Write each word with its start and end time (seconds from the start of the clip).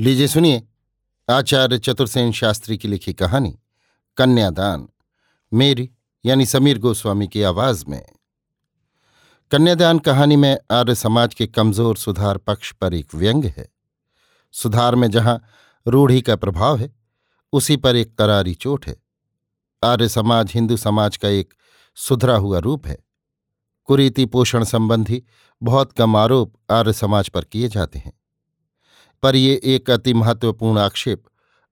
लीजिए, 0.00 0.28
सुनिए। 0.28 0.62
आचार्य 1.30 1.78
चतुर्सेन 1.78 2.32
शास्त्री 2.32 2.78
की 2.78 2.88
लिखी 2.88 3.12
कहानी, 3.12 3.58
कन्यादान, 4.16 4.88
मेरी 5.52 5.90
यानी 6.24 6.46
समीर 6.46 6.78
गोस्वामी 6.78 7.28
की 7.28 7.42
आवाज़ 7.42 7.84
में। 7.88 8.06
कन्यादान 9.50 9.98
कहानी 9.98 10.36
में 10.36 10.58
आर्य 10.70 10.94
समाज 10.94 11.34
के 11.34 11.46
कमज़ोर 11.46 11.96
सुधार 11.96 12.38
पक्ष 12.38 12.72
पर 12.72 12.94
एक 12.94 13.14
व्यंग 13.14 13.44
है। 13.44 13.68
सुधार 14.52 14.94
में 14.94 15.10
जहाँ 15.10 15.42
रूढ़ी 15.88 16.22
का 16.22 16.36
प्रभाव 16.36 16.76
है, 16.76 16.94
उसी 17.52 17.76
पर 17.76 17.96
एक 17.96 18.18
करारी 18.18 18.54
चोट 18.54 18.86
है। 18.86 18.96
आर्य 19.84 20.08
समाज 20.08 20.52
हिंदू 20.54 20.76
समाज 20.76 21.16
का 21.16 21.28
एक 21.28 21.54
सुधरा 21.94 22.36
हुआ 22.36 22.58
रूप 22.58 22.86
है। 22.86 22.98
कुरीति 23.84 24.26
पोषण 24.26 24.64
संबंधी 24.64 25.22
बहुत 25.62 25.92
कम 25.92 26.16
आरोप 26.16 26.54
आर्य 26.70 26.92
समाज 26.92 27.28
पर 27.28 27.44
किए 27.44 27.68
जाते 27.68 27.98
हैं। 27.98 28.17
पर 29.22 29.36
ये 29.36 29.60
एक 29.64 29.90
अति 29.90 30.14
महत्वपूर्ण 30.14 30.78
आक्षेप 30.78 31.22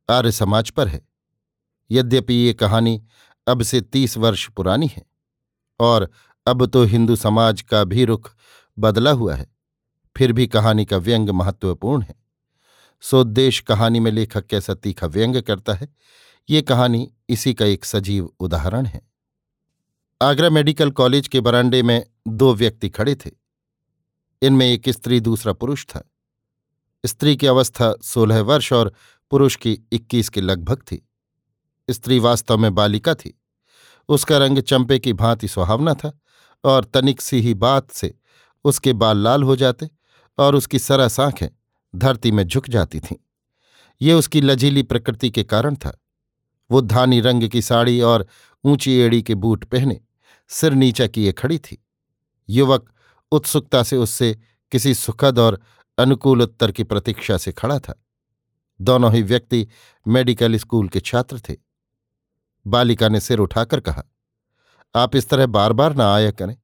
आर्य 0.08 0.32
समाज 0.32 0.70
पर 0.70 0.88
है। 0.88 1.00
यद्यपि 1.90 2.34
ये 2.34 2.52
कहानी 2.54 3.02
अब 3.46 3.62
से 3.62 3.80
तीस 3.80 4.16
वर्ष 4.18 4.48
पुरानी 4.48 4.86
है, 4.86 5.02
और 5.80 6.10
अब 6.46 6.66
तो 6.66 6.82
हिंदू 6.84 7.16
समाज 7.16 7.62
का 7.62 7.82
भी 7.84 8.04
रुख 8.04 8.30
बदला 8.78 9.10
हुआ 9.10 9.34
है, 9.34 9.46
फिर 10.16 10.32
भी 10.32 10.46
कहानी 10.46 10.84
का 10.84 10.96
व्यंग 10.98 11.30
महत्वपूर्ण 11.30 12.02
है। 12.02 12.14
सोद्देश 13.02 13.60
कहानी 13.60 14.00
में 14.00 14.10
लेखक 14.12 14.46
कैसा 14.46 14.74
तीखा 14.74 15.06
व्यंग 15.06 15.40
करता 15.42 15.74
है, 15.74 15.88
ये 16.48 16.62
कहानी 16.62 17.08
इसी 17.28 17.54
का 17.54 17.64
एक 17.64 17.84
सजीव 17.84 18.30
उदाहरण 18.40 18.86
है। 18.86 19.00
आगरा 20.20 20.50
मेडिकल 20.50 20.90
कॉलेज 20.90 21.28
के 21.28 21.40
बरांडे 21.40 21.82
में 21.82 22.04
दो 22.28 22.54
व्यक्ति 22.54 22.88
खड़े 22.88 23.14
थे। 23.16 23.30
इनमें 24.42 24.66
एक 24.66 24.88
स्त्री, 24.88 25.20
दूसरा 25.20 25.52
पुरुष 25.52 25.84
था। 25.86 26.02
स्त्री 27.06 27.36
की 27.36 27.46
अवस्था 27.46 27.94
सोलह 28.02 28.40
वर्ष 28.40 28.72
और 28.72 28.92
पुरुष 29.30 29.56
की 29.56 29.78
इक्कीस 29.92 30.28
के 30.28 30.40
लगभग 30.40 30.76
थी। 30.76 31.08
स्त्री 31.90 32.18
वास्तव 32.18 32.58
में 32.58 32.74
बालिका 32.74 33.14
थी। 33.14 33.42
उसका 34.08 34.38
रंग 34.38 34.58
चंपे 34.58 34.98
की 34.98 35.12
भांति 35.12 35.48
सुहावना 35.48 35.94
था 35.94 36.18
और 36.64 36.84
तनिक 36.84 37.20
सी 37.20 37.40
ही 37.40 37.54
बात 37.54 37.90
से 37.90 38.14
उसके 38.64 38.92
बाल 38.92 39.18
लाल 39.18 39.42
हो 39.42 39.56
जाते 39.56 39.90
और 40.38 40.54
उसकी 40.54 40.78
सरस 40.78 41.20
आँखें 41.20 41.48
धरती 41.96 42.30
में 42.30 42.44
झुक 42.44 42.68
जाती 42.68 43.00
थीं। 43.00 43.16
ये 44.02 44.12
उसकी 44.12 44.40
लजीली 44.40 44.82
प्रकृति 44.82 45.30
के 45.30 45.44
कारण 45.44 45.74
था। 45.74 46.00
वो 46.70 46.80
धानी 46.80 47.20
रंग 47.20 47.48
की 47.48 47.62
साड़ी 47.62 48.00
और 48.00 48.26
ऊँची 48.64 48.92
एड़ी 48.92 49.22
के 49.22 49.34
बूट 49.34 49.64
पहने 49.64 50.00
सिर 50.48 50.72
नीचा 50.72 51.06
किए 51.06 51.32
खड़ी 51.32 51.58
थी। 51.58 51.86
युवक 52.48 52.92
उत्सुकता 53.32 53.82
से 53.82 53.96
उससे 53.96 54.38
किसी 54.72 54.94
सुखद 54.94 55.38
और 55.38 55.60
अनुकूल 55.98 56.42
उत्तर 56.42 56.72
की 56.72 56.84
प्रतीक्षा 56.84 57.36
से 57.36 57.52
खड़ा 57.52 57.78
था। 57.78 57.94
दोनों 58.80 59.12
ही 59.12 59.22
व्यक्ति 59.22 59.66
मेडिकल 60.06 60.56
स्कूल 60.56 60.88
के 60.88 61.00
छात्र 61.00 61.40
थे। 61.40 61.56
बालिका 62.66 63.08
ने 63.08 63.20
सिर 63.20 63.38
उठाकर 63.38 63.80
कहा, 63.80 64.02
आप 64.94 65.16
इस 65.16 65.28
तरह 65.28 65.46
बार 65.46 65.72
बार 65.72 65.94
ना 65.94 66.14
आया 66.14 66.30
करें। 66.30 66.56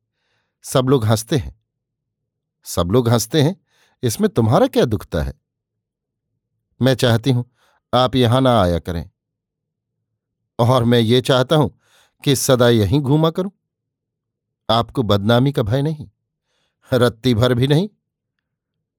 सब 0.64 0.88
लोग 0.88 1.04
हँसते 1.04 1.36
हैं। 1.36 1.54
सब 2.66 2.90
लोग 2.90 3.08
हँसते 3.08 3.42
हैं? 3.42 3.56
इसमें 4.02 4.28
तुम्हारा 4.30 4.66
क्या 4.66 4.84
दुखता 4.84 5.22
है? 5.22 5.34
मैं 6.80 6.94
चाहती 6.94 7.30
हूँ 7.30 7.44
आप 7.92 8.14
यहाँ 8.16 8.40
ना 8.40 8.60
आया 8.62 8.78
करें। 8.78 9.10
और 10.58 10.84
मैं 10.84 11.00
ये 11.00 11.20
चाहता 11.20 11.56
हूँ 11.56 11.78
कि 12.24 12.36
सदा 12.36 12.68
यहीं 12.68 13.00
घूमा 13.00 13.30
करूँ। 13.30 13.50
आपको 14.68 15.02
बदनामी 15.02 15.52
का 15.52 15.62
भय 15.62 15.82
नहीं, 15.82 16.08
रत्ती 16.90 17.34
भर 17.34 17.54
भी 17.54 17.66
नहीं 17.66 17.88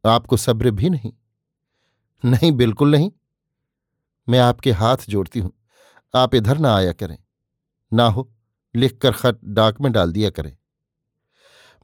आपको 0.06 0.38
सब्र 0.38 0.72
भी 0.72 0.90
नहीं। 0.90 1.14
नहीं, 2.26 2.52
बिल्कुल 2.52 2.92
नहीं। 2.92 3.12
मैं 4.30 4.40
आपके 4.40 4.72
हाथ 4.72 4.98
जोड़ती 5.10 5.40
हूँ। 5.40 5.52
आप 6.16 6.36
इधर 6.36 6.58
ना 6.58 6.76
आया 6.76 6.94
करें। 6.94 7.18
ना 7.94 8.08
हो, 8.08 8.34
लिखकर 8.76 9.12
खत 9.12 9.40
डाक 9.44 9.82
में 9.82 9.92
डाल 9.92 10.12
दिया 10.12 10.30
करें। 10.30 10.58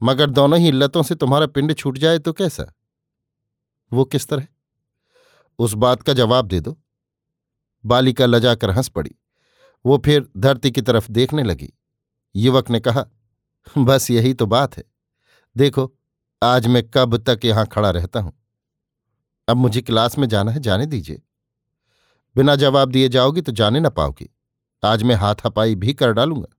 मगर 0.02 0.30
दोनों 0.30 0.58
ही 0.58 0.68
इल्लतों 0.68 1.02
से 1.02 1.14
तुम्हारा 1.14 1.46
पिंड 1.46 1.74
छूट 1.74 1.98
जाए 1.98 2.18
तो 2.18 2.32
कैसा? 2.32 2.72
वो 3.92 4.04
किस 4.04 4.28
तरह? 4.28 4.46
उस 5.58 5.74
बात 5.74 6.02
का 6.02 6.12
जवाब 6.12 6.46
दे 6.46 6.60
दो। 6.60 6.80
बालिका 7.86 8.26
लजाकर 8.26 8.70
हंस 8.70 8.88
पड़ी। 8.88 9.10
वो 9.86 9.98
फिर 9.98 10.28
धरती 10.36 10.70
की 10.70 10.82
तरफ़ 10.82 11.10
देखने 11.10 11.42
लगी। 11.42 11.72
युवक 12.36 12.70
ने 12.70 12.80
कहा, 12.80 13.06
बस 13.78 14.10
यही 14.10 14.34
तो 14.34 14.46
बात 14.46 14.76
है। 14.76 14.84
देखो 15.56 15.94
आज 16.42 16.66
मैं 16.66 16.90
कब 16.90 17.16
तक 17.16 17.40
यहाँ 17.44 17.66
खड़ा 17.66 17.90
रहता 17.90 18.20
हूँ? 18.20 18.32
अब 19.48 19.56
मुझे 19.56 19.82
क्लास 19.82 20.18
में 20.18 20.28
जाना 20.28 20.52
है, 20.52 20.60
जाने 20.60 20.86
दीजिए। 20.86 21.22
बिना 22.36 22.56
जवाब 22.56 22.90
दिए 22.90 23.08
जाओगी 23.08 23.40
तो 23.40 23.52
जाने 23.52 23.80
ना 23.80 23.88
पाओगी। 23.88 24.30
आज 24.84 25.02
मैं 25.02 25.14
हाथापाई 25.14 25.74
भी 25.74 25.94
कर 25.94 26.12
डालूँगा। 26.12 26.56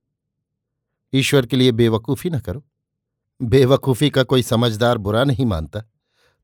ईश्वर 1.14 1.46
के 1.46 1.56
लिए 1.56 1.72
बेवकूफ़ी 1.72 2.30
ना 2.30 2.40
करो। 2.40 2.64
बेवकूफ़ी 3.42 4.10
का 4.10 4.22
कोई 4.22 4.42
समझदार 4.42 4.98
बुरा 4.98 5.24
नहीं 5.24 5.46
मानता। 5.46 5.82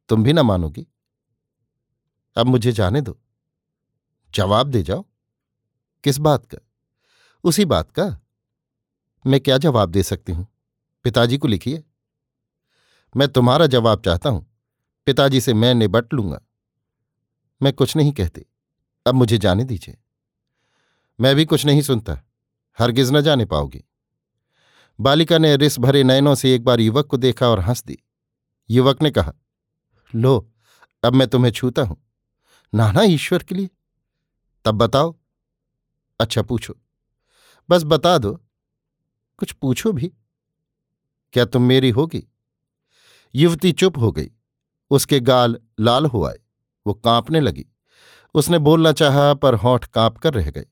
तुम 0.09 0.25
भी 0.25 0.33
ना 0.33 0.43
मानोगी। 0.43 0.87
अब 2.37 2.47
मुझे 2.47 2.73
जाने 2.73 3.01
दो। 3.01 3.21
जवाब 4.35 4.67
दे 4.67 4.83
जाओ। 4.83 5.05
किस 6.05 6.19
बात 6.19 6.47
का? 6.47 6.59
उसी 7.45 7.65
बात 7.65 7.91
का। 7.91 8.21
मैं 9.27 9.41
क्या 9.41 9.59
जवाब 9.59 9.91
दे 9.91 10.03
सकती 10.03 10.33
हूँ? 10.33 10.47
पिताजी 11.05 11.39
को 11.39 11.49
लिखिए। 11.49 11.85
मैं 13.17 13.29
तुम्हारा 13.29 13.67
जवाब 13.67 14.03
चाहता 14.05 14.31
हूँ। 14.31 14.55
पिताजी 15.07 15.41
से 15.41 15.55
मैं 15.55 15.75
निबट 15.75 16.15
लूँगा। 16.15 16.41
मैं 17.63 17.73
कुछ 17.73 17.97
नहीं 17.97 18.13
कहती। 18.13 18.47
अब 19.07 19.15
मुझे 19.15 19.39
जाने 19.39 19.65
दीजिए। 19.65 19.99
मैं 21.21 21.37
भी 21.37 21.45
कुछ 21.45 21.67
नहीं 21.67 21.83
सुनता। 21.83 22.23
हरगिज 22.79 23.13
न 23.13 23.21
जाने 23.21 23.45
पाओगी। 23.45 23.85
बालिका 25.01 25.39
ने 25.39 25.57
रिस 25.57 25.79
भरे 25.79 26.05
नयनों 26.05 26.35
से 26.35 26.55
एक 26.55 26.65
बार 26.65 26.81
युवक 26.81 27.07
को 27.07 27.17
देखा 27.17 27.49
और 27.49 27.61
हंस 27.61 27.85
दी। 27.85 27.99
युवक 28.71 29.03
ने 29.03 29.11
कहा, 29.11 29.33
लो, 30.15 30.53
अब 31.05 31.15
मैं 31.15 31.29
तुम्हें 31.29 31.53
छूता 31.53 31.83
हूँ। 31.83 32.05
नाना 32.75 33.03
ईश्वर 33.03 33.43
के 33.43 33.55
लिए। 33.55 33.71
तब 34.65 34.75
बताओ। 34.75 35.17
अच्छा 36.21 36.43
पूछो। 36.43 36.75
बस 37.71 37.83
बता 37.85 38.19
दो। 38.19 38.45
कुछ 39.39 39.53
पूछो 39.53 39.93
भी। 39.93 40.13
क्या 41.33 41.45
तुम 41.45 41.63
मेरी 41.63 41.91
होगी? 41.91 42.29
युवती 43.35 43.73
चुप 43.73 43.99
हो 43.99 44.13
गई। 44.13 44.31
उसके 44.91 45.21
गाल 45.21 45.59
लाल 45.81 46.07
हो 46.07 46.25
आए। 46.25 46.39
वो 46.87 46.95
कांपने 46.95 47.41
लगी। 47.41 47.67
उसने 48.35 48.59
बोलना 48.59 48.93
चाहा, 48.93 49.35
पर 49.35 49.55
होठ 49.55 49.87
काँप 49.87 50.19
कर 50.19 50.35
रह 50.35 50.51
गए। 50.51 50.67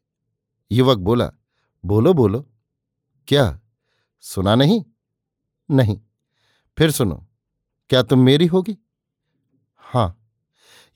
युवक 0.72 0.98
बोला, 0.98 1.30
बोलो 1.84 2.14
बोलो। 2.14 2.50
क्या? 3.28 3.60
सुना 4.20 4.54
नहीं? 4.54 4.84
नहीं। 5.70 6.00
फिर 6.78 6.90
सुनो। 6.90 7.26
क्या 7.90 8.02
तुम 8.02 8.18
मेरी 8.18 8.46
होगी? 8.46 8.76
हाँ। 9.76 10.30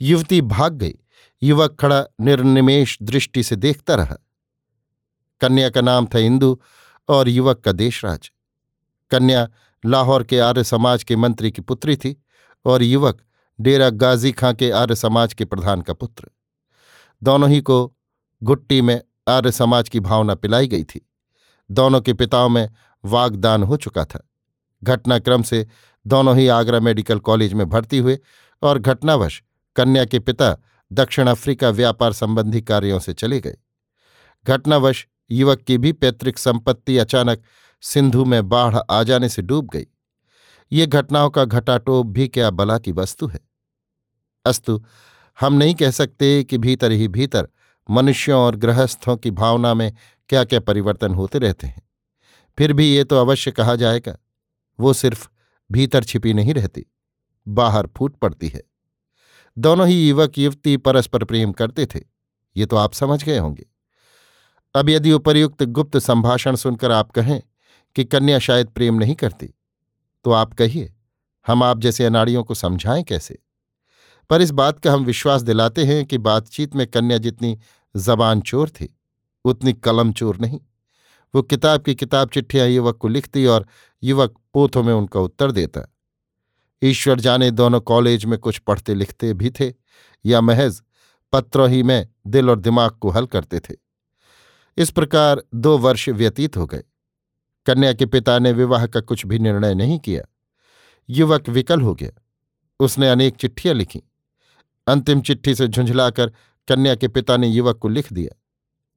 युवती 0.00 0.40
भाग 0.40 0.74
गई। 0.74 0.94
युवक 1.42 1.76
खड़ा 1.80 2.06
निर्निमेश 2.20 2.98
दृष्टि 3.02 3.42
से 3.42 3.56
देखता 3.56 3.94
रहा। 3.94 4.16
कन्या 5.40 5.70
का 5.70 5.80
नाम 5.80 6.06
था 6.06 6.18
इंदु 6.18 6.60
और 7.08 7.28
युवक 7.28 7.60
का 7.60 7.72
देशराज। 7.72 8.32
कन्या 9.10 9.48
लाहौर 9.86 10.24
के 10.24 10.38
आर्य 10.38 10.64
समाज 10.64 11.04
के 11.04 11.16
मंत्री 11.16 11.50
की 11.50 11.62
पुत्री 11.62 11.96
थी 11.96 12.22
और 12.64 12.82
युवक 12.82 13.22
डेरा 13.60 13.90
गाजी 13.90 14.32
खां 14.32 14.54
के 14.54 14.70
आर्य 14.70 14.94
समाज 14.94 15.34
के 15.34 15.44
प्रधान 15.44 15.80
का 15.80 15.92
पुत्र। 15.92 16.30
दोनों 17.22 17.50
ही 17.50 17.60
को 17.60 17.96
गुट्टी 18.42 18.80
में 18.82 19.02
आर्य 19.28 19.52
समाज 19.52 19.88
की 19.88 20.00
भावना 20.00 20.34
पिलाई 20.34 20.68
गई 20.68 20.84
थी। 20.84 21.10
दोनों 21.70 22.00
के 22.00 22.12
पिताओं 22.12 22.48
में 22.48 22.70
वागदान 23.04 23.62
हो 23.62 23.76
चुका 23.76 24.04
था। 24.04 24.28
घटनाक्रम 24.84 25.42
से 25.42 25.66
दोनों 26.06 26.36
ही 26.36 26.48
आगरा 26.48 26.80
मेडिकल 26.80 27.18
कॉलेज 27.18 27.52
में 27.52 27.68
भर्ती 27.68 27.98
हुए 27.98 28.18
और 28.62 28.78
घटनावश 28.78 29.42
कन्या 29.76 30.04
के 30.04 30.18
पिता 30.18 30.56
दक्षिण 30.92 31.26
अफ्रीका 31.26 31.70
व्यापार 31.70 32.12
संबंधी 32.12 32.62
कार्यों 32.62 32.98
से 32.98 33.12
चले 33.12 33.40
गए। 33.40 33.56
घटनावश 34.46 35.06
युवक 35.30 35.60
की 35.60 35.78
भी 35.78 35.92
पैतृक 35.92 36.38
संपत्ति 36.38 36.98
अचानक 36.98 37.42
सिंधु 37.82 38.24
में 38.24 38.48
बाढ़ 38.48 38.76
आ 38.90 39.02
जाने 39.02 39.28
से 39.28 39.42
डूब 39.42 39.68
गई। 39.72 39.86
ये 40.72 40.86
घटनाओं 40.86 41.30
का 41.30 41.44
घटाटोप 41.44 42.06
भी 42.06 42.28
क्या 42.28 42.50
बला 42.50 42.78
की 42.78 42.92
वस्तु 42.92 43.26
है? 43.26 43.40
अस्तु, 44.44 44.82
हम 45.38 45.54
नहीं 45.54 45.74
कह 45.74 45.90
सकते 45.90 46.42
कि 46.44 46.58
भीतर 46.58 46.92
ही 46.92 47.08
भीतर 47.08 47.48
मनुष्यों 47.88 48.40
और 48.40 48.56
गृहस्थों 48.56 49.16
की 49.16 49.30
भावना 49.30 49.74
में 49.74 49.92
क्या 50.28 50.44
क्या 50.44 50.60
परिवर्तन 50.60 51.14
होते 51.14 51.38
रहते 51.38 51.66
हैं। 51.66 51.82
फिर 52.58 52.72
भी 52.72 52.86
ये 52.86 53.04
तो 53.04 53.16
अवश्य 53.16 53.50
कहा 53.50 53.74
जाएगा, 53.74 54.16
वो 54.78 54.92
सिर्फ़ 54.92 55.28
भीतर 55.70 56.04
छिपी 56.04 56.32
नहीं 56.34 56.54
रहती, 56.54 56.86
बाहर 57.46 57.88
फूट 57.96 58.16
पड़ती 58.16 58.48
है। 58.48 58.62
दोनों 59.56 59.86
ही 59.88 60.08
युवक 60.08 60.38
युवती 60.38 60.76
परस्पर 60.76 61.24
प्रेम 61.24 61.52
करते 61.52 61.86
थे, 61.86 62.00
ये 62.56 62.66
तो 62.66 62.76
आप 62.76 62.92
समझ 62.92 63.22
गए 63.24 63.38
होंगे। 63.38 63.66
अब 64.74 64.88
यदि 64.88 65.12
उपर्युक्त 65.12 65.62
गुप्त 65.62 65.98
संभाषण 65.98 66.56
सुनकर 66.56 66.90
आप 66.90 67.10
कहें 67.10 67.40
कि 67.96 68.04
कन्या 68.04 68.38
शायद 68.38 68.66
प्रेम 68.66 68.94
नहीं 68.94 69.14
करती। 69.14 69.54
तो 70.24 70.30
आप 70.32 70.54
कहिए, 70.54 70.94
हम 71.46 71.62
आप 71.62 71.78
जैसे 71.78 72.04
अनाड़ियों 72.04 72.44
को 72.44 72.54
समझाएँ 72.54 73.02
कैसे? 73.02 73.38
पर 74.30 74.42
इस 74.42 74.50
बात 74.50 74.80
का 74.80 74.92
हम 74.92 75.04
विश्वास 75.04 75.42
दिलाते 75.42 75.84
हैं 75.84 76.04
कि 76.04 76.18
बातचीत 76.18 76.74
में 76.74 76.86
कन्या 76.86 77.18
जितनी 77.18 77.58
जबान 77.96 78.40
चोर 78.40 78.70
थी, 78.70 78.98
उतनी 79.44 79.72
कलम 79.72 80.12
चोर 80.12 80.36
नहीं। 80.36 80.60
वो 81.34 81.42
किताब 81.42 81.82
की 81.82 81.94
किताब 81.94 82.28
चिट्ठियाँ 82.28 82.68
युवक 82.68 82.96
को 82.96 83.08
लिखती 83.08 83.46
और 83.46 83.66
युवक 84.02 84.34
पोथों 84.54 84.82
में 84.82 84.94
उनका 84.94 85.20
उत्तर 85.20 85.50
देता। 85.50 85.94
ईश्वर 86.82 87.20
जाने 87.20 87.50
दोनों 87.50 87.80
कॉलेज 87.80 88.24
में 88.24 88.38
कुछ 88.38 88.58
पढ़ते 88.58 88.94
लिखते 88.94 89.34
भी 89.34 89.50
थे, 89.50 89.72
या 90.26 90.40
महज 90.40 90.82
पत्रों 91.32 91.68
ही 91.68 91.82
में 91.82 92.08
दिल 92.26 92.50
और 92.50 92.60
दिमाग 92.60 92.90
को 92.90 93.10
हल 93.10 93.26
करते 93.26 93.60
थे। 93.60 93.74
इस 94.76 94.90
प्रकार 94.90 95.42
दो 95.54 95.78
वर्ष 95.78 96.08
व्यतीत 96.08 96.56
हो 96.56 96.66
गए। 96.66 96.82
कन्या 97.70 97.92
के 97.92 98.06
पिता 98.06 98.38
ने 98.38 98.52
विवाह 98.52 98.86
का 98.86 99.00
कुछ 99.00 99.26
भी 99.26 99.38
निर्णय 99.38 99.74
नहीं 99.74 99.98
किया। 99.98 100.22
युवक 101.10 101.48
विकल 101.48 101.80
हो 101.80 101.94
गया। 101.94 102.10
उसने 102.80 103.08
अनेक 103.08 103.36
चिट्ठियाँ 103.36 103.74
लिखी। 103.74 104.02
अंतिम 104.86 105.20
चिट्ठी 105.20 105.54
से 105.54 105.68
झुंझलाकर 105.68 106.32
कन्या 106.68 106.94
के 106.94 107.08
पिता 107.08 107.36
ने 107.36 107.48
युवक 107.48 107.78
को 107.78 107.88
लिख 107.88 108.12
दिया। 108.12 108.36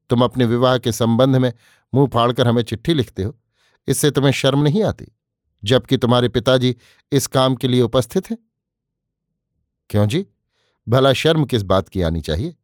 तुम 0.10 0.24
अपने 0.24 0.46
विवाह 0.46 0.78
के 0.78 0.92
संबंध 0.92 1.36
में 1.36 1.54
मुँह 1.94 2.10
फाड़कर 2.14 2.48
हमें 2.48 2.64
चिट्ठी 2.64 2.94
लिखते 2.94 3.24
हो। 3.24 3.36
इससे 3.88 4.12
तुम्हें 4.12 4.31
शर्म 4.31 4.64
नहीं 4.64 4.84
आती, 4.84 5.06
जबकि 5.64 5.98
तुम्हारे 5.98 6.30
पिताजी 6.30 6.76
इस 7.12 7.28
काम 7.28 7.56
के 7.56 7.68
लिए 7.68 7.81
उपस्थित 7.81 8.31
हैं? 8.31 8.38
क्यों 9.90 10.08
जी? 10.08 10.26
भला 10.90 11.14
शर्म 11.14 11.46
किस 11.46 11.64
बात 11.64 11.90
की 11.90 12.02
आनी 12.02 12.22
चाहिए? 12.22 12.56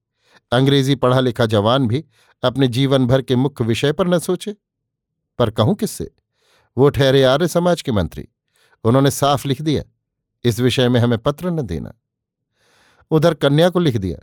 अंग्रेज़ी 0.51 0.95
पढ़ा 0.95 1.19
लिखा 1.19 1.45
जवान 1.45 1.87
भी 1.87 2.05
अपने 2.43 2.67
जीवन 2.67 3.07
भर 3.07 3.21
के 3.21 3.35
मुख्य 3.35 3.63
विषय 3.63 3.91
पर 3.91 4.07
न 4.07 4.19
सोचे। 4.19 4.55
पर 5.39 5.49
कहूँ 5.49 5.75
किससे? 5.75 6.11
वो 6.77 6.89
ठहरे 6.89 7.23
आर्य 7.23 7.47
समाज 7.47 7.81
के 7.81 7.91
मंत्री। 7.91 8.27
उन्होंने 8.83 9.11
साफ़ 9.11 9.47
लिख 9.47 9.61
दिया, 9.61 9.83
इस 10.43 10.59
विषय 10.59 10.89
में 10.89 10.99
हमें 10.99 11.17
पत्र 11.17 11.49
न 11.49 11.61
देना। 11.61 11.93
उधर 13.11 13.33
कन्या 13.33 13.69
को 13.69 13.79
लिख 13.79 13.97
दिया, 13.97 14.17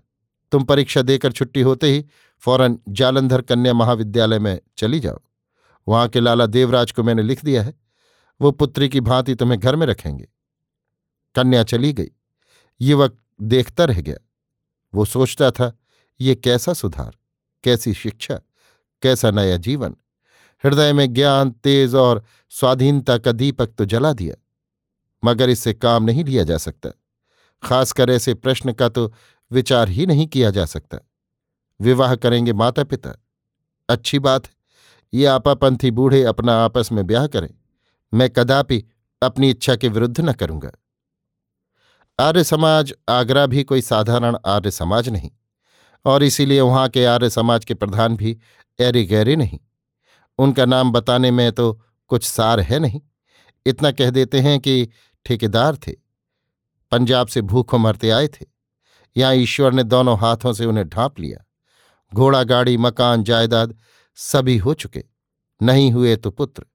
तुम 0.52 0.64
परीक्षा 0.64 1.02
देकर 1.02 1.32
छुट्टी 1.32 1.60
होते 1.60 1.92
ही 1.92 2.04
फ़ौरन 2.42 2.78
जालंधर 2.88 3.42
कन्या 3.42 3.74
महाविद्यालय 3.74 4.38
में 4.38 4.60
चली 4.78 5.00
जाओ। 5.00 5.20
वहाँ 5.88 6.08
के 6.08 6.20
लाला 6.20 6.46
देवराज 6.46 6.92
को 6.92 7.02
मैंने 7.02 7.22
लिख 7.22 7.44
दिया 7.44 7.62
है, 7.62 7.74
वो 8.40 8.50
पुत्री 8.50 8.88
की 8.88 9.00
भांति 9.00 9.34
तुम्हें 9.34 9.60
घर 9.60 9.76
में 9.76 9.86
रखेंगे। 9.86 10.28
कन्या 11.34 11.62
चली 11.64 11.92
गई, 11.92 12.10
युवक 12.80 13.18
देखता 13.42 13.84
रह 13.84 14.00
गया। 14.00 14.16
वो 14.94 15.04
सोचता 15.04 15.50
था, 15.50 15.72
ये 16.20 16.34
कैसा 16.34 16.72
सुधार, 16.72 17.16
कैसी 17.64 17.94
शिक्षा, 17.94 18.40
कैसा 19.02 19.30
नया 19.30 19.56
जीवन। 19.56 19.96
हृदय 20.64 20.92
में 20.92 21.12
ज्ञान, 21.14 21.50
तेज 21.52 21.94
और 21.94 22.22
स्वाधीनता 22.52 23.16
का 23.18 23.32
दीपक 23.32 23.74
तो 23.78 23.84
जला 23.84 24.12
दिया, 24.12 24.34
मगर 25.22 25.50
इससे 25.50 25.74
काम 25.74 26.04
नहीं 26.04 26.24
लिया 26.24 26.44
जा 26.44 26.56
सकता। 26.58 26.90
खासकर 27.62 28.10
ऐसे 28.10 28.34
प्रश्न 28.34 28.72
का 28.72 28.88
तो 28.88 29.12
विचार 29.50 29.88
ही 29.88 30.06
नहीं 30.06 30.26
किया 30.26 30.50
जा 30.50 30.64
सकता। 30.66 30.98
विवाह 31.80 32.14
करेंगे 32.16 32.52
माता 32.54 32.84
पिता 32.84 33.14
अच्छी 33.88 34.18
बात 34.18 34.46
है, 34.46 34.52
ये 35.12 35.26
आपापंथी 35.26 35.90
बूढ़े 35.90 36.22
अपना 36.24 36.54
आपस 36.56 36.92
में 36.92 37.06
ब्याह 37.06 37.26
करें। 37.26 37.48
मैं 38.12 38.28
कदापि 38.30 38.82
अपनी 39.22 39.50
इच्छा 39.50 39.76
के 39.76 39.88
विरुद्ध 39.88 40.20
न 40.20 40.32
करूँगा। 40.32 40.70
आर्य 42.18 42.44
समाज, 42.44 42.92
आगरा 43.08 43.46
भी 43.46 43.62
कोई 43.64 43.80
साधारण 43.82 44.36
आर्य 44.46 44.70
समाज 44.70 45.08
नहीं, 45.08 45.30
और 46.04 46.22
इसीलिए 46.22 46.60
वहाँ 46.60 46.88
के 46.88 47.04
आर्य 47.04 47.30
समाज 47.30 47.64
के 47.64 47.74
प्रधान 47.74 48.16
भी 48.16 48.36
एरे 48.78 49.04
गहरे 49.04 49.36
नहीं। 49.36 49.58
उनका 50.38 50.64
नाम 50.64 50.92
बताने 50.92 51.30
में 51.30 51.52
तो 51.52 51.80
कुछ 52.08 52.24
सार 52.24 52.60
है 52.60 52.78
नहीं। 52.78 53.00
इतना 53.66 53.90
कह 53.90 54.10
देते 54.10 54.40
हैं 54.40 54.60
कि 54.60 54.88
ठेकेदार 55.24 55.76
थे। 55.76 55.92
पंजाब 56.90 57.26
से 57.26 57.40
भूखों 57.42 57.78
मरते 57.78 58.10
आए 58.10 58.28
थे। 58.28 58.46
यहाँ 59.16 59.34
ईश्वर 59.34 59.72
ने 59.72 59.82
दोनों 59.82 60.18
हाथों 60.18 60.52
से 60.52 60.64
उन्हें 60.64 60.88
ढांप 60.88 61.20
लिया। 61.20 61.44
घोड़ा, 62.14 62.42
गाड़ी, 62.42 62.76
मकान, 62.76 63.24
जायदाद 63.24 63.76
सभी 64.14 64.56
हो 64.58 64.74
चुके। 64.74 65.04
नहीं 65.62 65.92
हुए 65.92 66.16
तो 66.16 66.30
पुत्र। 66.30 66.66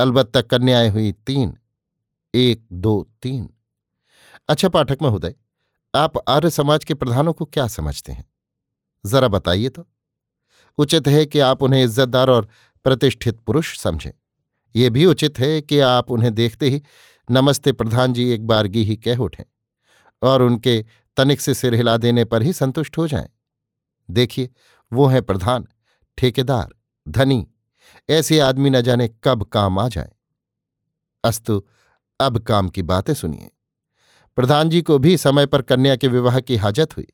अलबत्ता 0.00 0.40
कन्याएँ 0.40 0.90
हुई 0.90 1.12
तीन। 1.12 1.58
एक, 2.34 2.66
दो, 2.72 3.10
तीन। 3.22 3.50
अच्छा 4.48 4.68
पाठक 4.68 4.98
महोदय, 5.02 5.34
आप 5.94 6.12
आर्य 6.28 6.50
समाज 6.50 6.84
के 6.84 6.94
प्रधानों 6.94 7.32
को 7.32 7.44
क्या 7.44 7.66
समझते 7.66 8.12
हैं? 8.12 8.30
जरा 9.06 9.28
बताइए 9.28 9.68
तो। 9.68 9.86
उचित 10.78 11.08
है 11.08 11.26
कि 11.26 11.38
आप 11.38 11.62
उन्हें 11.62 11.84
इज्जतदार 11.84 12.30
और 12.30 12.48
प्रतिष्ठित 12.86 13.40
पुरुष 13.40 13.78
समझें। 13.78 14.10
ये 14.76 14.90
भी 14.90 15.06
उचित 15.06 15.38
है 15.38 15.60
कि 15.60 15.80
आप 15.80 16.10
उन्हें 16.10 16.34
देखते 16.34 16.70
ही 16.70 16.82
नमस्ते 17.30 17.72
प्रधान 17.72 18.12
जी 18.12 18.30
एक 18.30 18.46
बारगी 18.46 18.84
ही 18.84 18.96
कह 18.96 19.16
उठें 19.16 19.44
और 20.22 20.42
उनके 20.42 20.84
तनिक 21.16 21.40
से 21.40 21.54
सिर 21.54 21.74
हिला 21.74 21.96
देने 21.96 22.24
पर 22.24 22.42
ही 22.42 22.52
संतुष्ट 22.52 22.98
हो 22.98 23.08
जाएँ। 23.08 23.28
देखिए, 24.10 24.50
वो 24.92 25.06
है 25.06 25.20
प्रधान, 25.20 25.66
ठेकेदार, 26.18 26.68
धनी, 27.08 27.46
ऐसे 28.10 28.40
आदमी 28.40 28.70
न 28.70 28.80
जाने 28.80 29.10
कब 29.24 29.42
काम 29.42 29.78
आ 29.78 29.88
जाए। 29.88 30.12
अस्तु, 31.24 31.66
अब 32.20 32.38
काम 32.38 32.68
की 32.68 32.82
बातें 32.82 33.14
सुनिए। 33.14 33.50
प्रधान 34.36 34.68
जी 34.68 34.82
को 34.82 34.98
भी 34.98 35.16
समय 35.16 35.46
पर 35.46 35.62
कन्या 35.62 35.96
के 35.96 36.08
विवाह 36.08 36.40
की 36.40 36.56
हाजत 36.56 36.96
हुई। 36.96 37.06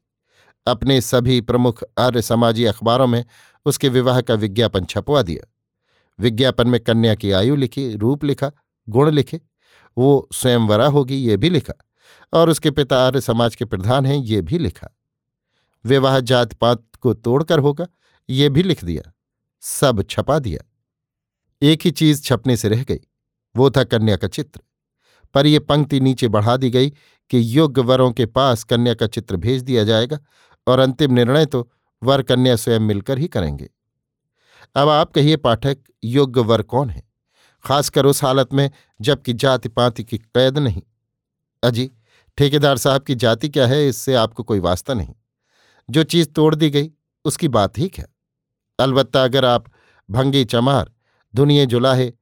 अपने 0.67 1.01
सभी 1.01 1.41
प्रमुख 1.41 1.85
आर्य 1.99 2.23
समाजी 2.23 2.65
अखबारों 2.65 3.07
में 3.07 3.25
उसके 3.65 3.89
विवाह 3.89 4.21
का 4.21 4.35
विज्ञापन 4.35 4.85
छपवा 4.85 5.23
दिया। 5.23 5.52
विज्ञापन 6.19 6.69
में 6.69 6.81
कन्या 6.81 7.15
की 7.15 7.31
आयु 7.33 7.57
लिखी, 7.57 7.95
रूप 7.95 8.25
लिखा, 8.25 8.51
गुण 8.89 9.11
लिखे, 9.11 9.41
वो 9.97 10.29
स्वयंवरा 10.33 10.87
होगी, 10.87 11.17
ये 11.17 11.37
भी 11.37 11.51
लिखा, 11.51 11.75
और 12.33 12.51
उसके 12.51 12.71
पिता 12.71 13.07
आर्य 13.07 13.21
समाज 13.21 13.55
के 13.55 13.65
प्रधान 13.65 14.07
हैं, 14.07 14.17
ये 14.17 14.41
भी 14.43 14.59
लिखा। 14.59 14.89
विवाह 15.85 16.21
जात 16.21 16.53
पात 16.53 16.85
को 17.01 17.15
तोड़कर 17.15 17.59
होगा, 17.59 17.87
ये 18.29 18.49
भी 18.49 18.63
लिख 18.63 18.85
दिया, 18.85 19.13
सब 19.61 20.05
छपा 20.11 20.39
दिया। 20.39 20.65
एक 21.63 21.81
ही 21.85 21.91
चीज़ 21.91 22.23
छपने 22.23 22.57
से 22.57 22.69
रह 22.69 22.83
गई, 22.83 23.01
वो 23.57 23.71
था 23.71 23.85
कन्या 23.85 24.17
का 24.17 24.29
चित्र। 24.29 24.61
पर 25.35 25.47
यह 25.47 25.61
पंक्ति 25.61 26.01
नीचे 26.01 26.29
बढ़ा 26.29 26.57
दी 26.57 26.71
गई 26.71 26.91
कि 27.31 27.59
योग्य 27.59 27.83
वरों 27.83 28.13
के 28.13 28.27
पास 28.27 28.65
कन्या 28.65 28.95
का 28.95 29.07
चित्र 29.07 29.37
भेज 29.37 29.63
दिया 29.63 29.85
जाएगा, 29.85 30.19
और 30.67 30.79
अंतिम 30.79 31.13
निर्णय 31.13 31.47
तो 31.47 31.71
वर 32.03 32.23
कन्या 32.23 32.57
स्वयं 32.57 32.81
मिलकर 32.81 33.19
ही 33.19 33.29
करेंगे। 33.29 33.71
अब 34.77 34.89
आप 34.89 35.13
कहिए, 35.13 35.37
पाठक 35.37 35.79
योग्य 36.05 36.41
वर 36.41 36.63
कौन 36.63 36.91
है? 36.91 37.03
खासकर 37.65 38.07
उस 38.07 38.25
हालत 38.25 38.55
में, 38.55 38.71
जबकि 39.01 39.33
जाति 39.33 39.69
पाति 39.69 40.05
की 40.05 40.19
कैद 40.19 40.59
नहीं। 40.59 40.83
अजी, 41.63 41.91
ठेकेदार 42.39 42.77
साहब 42.77 43.03
की 43.03 43.15
जाति 43.15 43.49
क्या 43.49 43.67
है, 43.67 43.89
इससे 43.89 44.15
आपको 44.15 44.43
कोई 44.43 44.59
वास्ता 44.59 44.95
नहीं। 44.95 45.15
जो 45.91 46.03
चीज़ 46.03 46.29
तोड़ 46.29 46.55
दी 46.55 46.71
गई, 46.71 46.91
उसकी 47.25 47.49
बात 47.49 47.79
ही 47.79 47.89
क्या? 47.89 48.07
अलबत्ता 48.79 49.25
अगर 49.25 49.45
आप 49.45 49.65
भंगी 50.11 50.45
चमार 50.45 50.93
दुनिया 51.35 51.65
जुलाहे, 51.65 52.13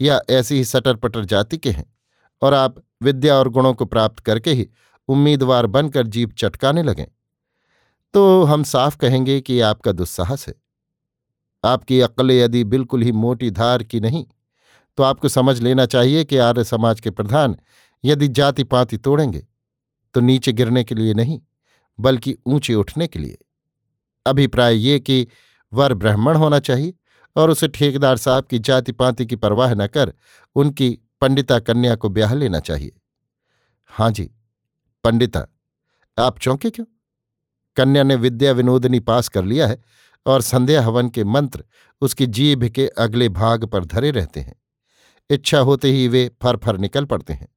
या 0.00 0.20
ऐसी 0.30 0.54
ही 0.54 0.64
सटर 0.64 0.96
पटर 0.96 1.24
जाति 1.24 1.58
के 1.58 1.70
हैं, 1.70 1.96
और 2.42 2.54
आप 2.54 2.82
विद्या 3.02 3.34
और 3.34 3.48
गुणों 3.48 3.74
को 3.74 3.84
प्राप्त 3.84 4.20
करके 4.20 4.52
ही 4.52 4.68
उम्मीदवार 5.08 5.66
बनकर 5.66 6.06
जीप 6.06 6.34
चटकाने 6.38 6.82
लगें 6.82 7.06
तो 8.14 8.42
हम 8.42 8.62
साफ़ 8.62 8.96
कहेंगे 8.96 9.40
कि 9.40 9.60
आपका 9.60 9.92
दुस्साहस 9.92 10.48
है। 10.48 10.54
आपकी 11.64 12.00
अक्ल 12.00 12.30
यदि 12.30 12.64
बिल्कुल 12.64 13.02
ही 13.02 13.12
मोटी 13.12 13.50
धार 13.50 13.82
की 13.82 14.00
नहीं 14.00 14.24
तो 14.98 15.02
आपको 15.02 15.28
समझ 15.28 15.60
लेना 15.60 15.86
चाहिए 15.86 16.24
कि 16.24 16.36
आर्य 16.36 16.64
समाज 16.64 17.00
के 17.00 17.10
प्रधान 17.10 17.56
यदि 18.04 18.28
जाति 18.28 18.64
पाति 18.64 18.96
तोड़ेंगे 18.96 19.46
तो 20.14 20.20
नीचे 20.20 20.52
गिरने 20.52 20.84
के 20.84 20.94
लिए 20.94 21.14
नहीं, 21.14 21.40
बल्कि 21.98 22.34
ऊँचे 22.46 22.74
उठने 22.74 23.06
के 23.06 23.18
लिए। 23.18 23.38
अभिप्राय 24.26 24.76
ये 24.76 24.98
कि 25.00 25.26
वर 25.72 25.94
ब्राह्मण 25.94 26.36
होना 26.36 26.58
चाहिए 26.58 26.94
और 27.36 27.50
उसे 27.50 27.68
ठेकेदार 27.68 28.16
साहब 28.16 28.44
की 28.44 28.58
जाति 28.58 28.92
पाति 28.92 29.26
की 29.26 29.36
परवाह 29.36 29.74
न 29.74 29.86
कर 29.86 30.12
उनकी 30.56 30.90
पंडिता 31.20 31.58
कन्या 31.58 31.94
को 31.94 32.08
ब्याह 32.08 32.34
लेना 32.34 32.60
चाहिए। 32.60 32.92
हाँ 33.90 34.10
जी, 34.10 34.30
पंडिता, 35.04 35.46
आप 36.18 36.38
चौंके 36.38 36.70
क्यों? 36.70 36.86
कन्या 37.76 38.02
ने 38.02 38.14
विद्या 38.16 38.52
विनोदनी 38.52 39.00
पास 39.00 39.28
कर 39.28 39.44
लिया 39.44 39.66
है 39.66 39.82
और 40.26 40.42
संध्या 40.42 40.82
हवन 40.82 41.08
के 41.08 41.24
मंत्र 41.24 41.64
उसकी 42.00 42.26
जीभ 42.26 42.64
के 42.64 42.86
अगले 42.86 43.28
भाग 43.28 43.64
पर 43.64 43.84
धरे 43.84 44.10
रहते 44.10 44.40
हैं। 44.40 44.62
इच्छा 45.30 45.58
होते 45.58 45.90
ही 45.90 46.08
वे 46.08 46.30
फर 46.42 46.56
फर 46.56 46.78
निकल 46.78 47.04
पड़ते 47.04 47.32
हैं। 47.32 47.48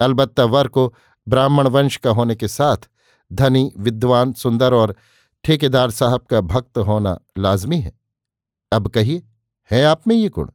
अलबत्ता 0.00 0.44
वर 0.44 0.68
को 0.68 0.94
ब्राह्मण 1.28 1.66
वंश 1.66 1.96
का 1.96 2.10
होने 2.10 2.34
के 2.34 2.48
साथ 2.48 2.76
धनी, 3.32 3.72
विद्वान, 3.78 4.32
सुंदर 4.32 4.74
और 4.74 4.96
ठेकेदार 5.44 5.90
साहब 5.90 6.20
का 6.20 6.40
भक्त 6.40 6.78
होना 6.78 7.18
लाजमी 7.38 7.80
है। 7.80 8.00
अब 8.72 8.88
कहिए, 8.88 9.22
है 9.70 9.84
आप 9.84 10.08
में 10.08 10.16
ये 10.16 10.28
गुण? 10.28 10.50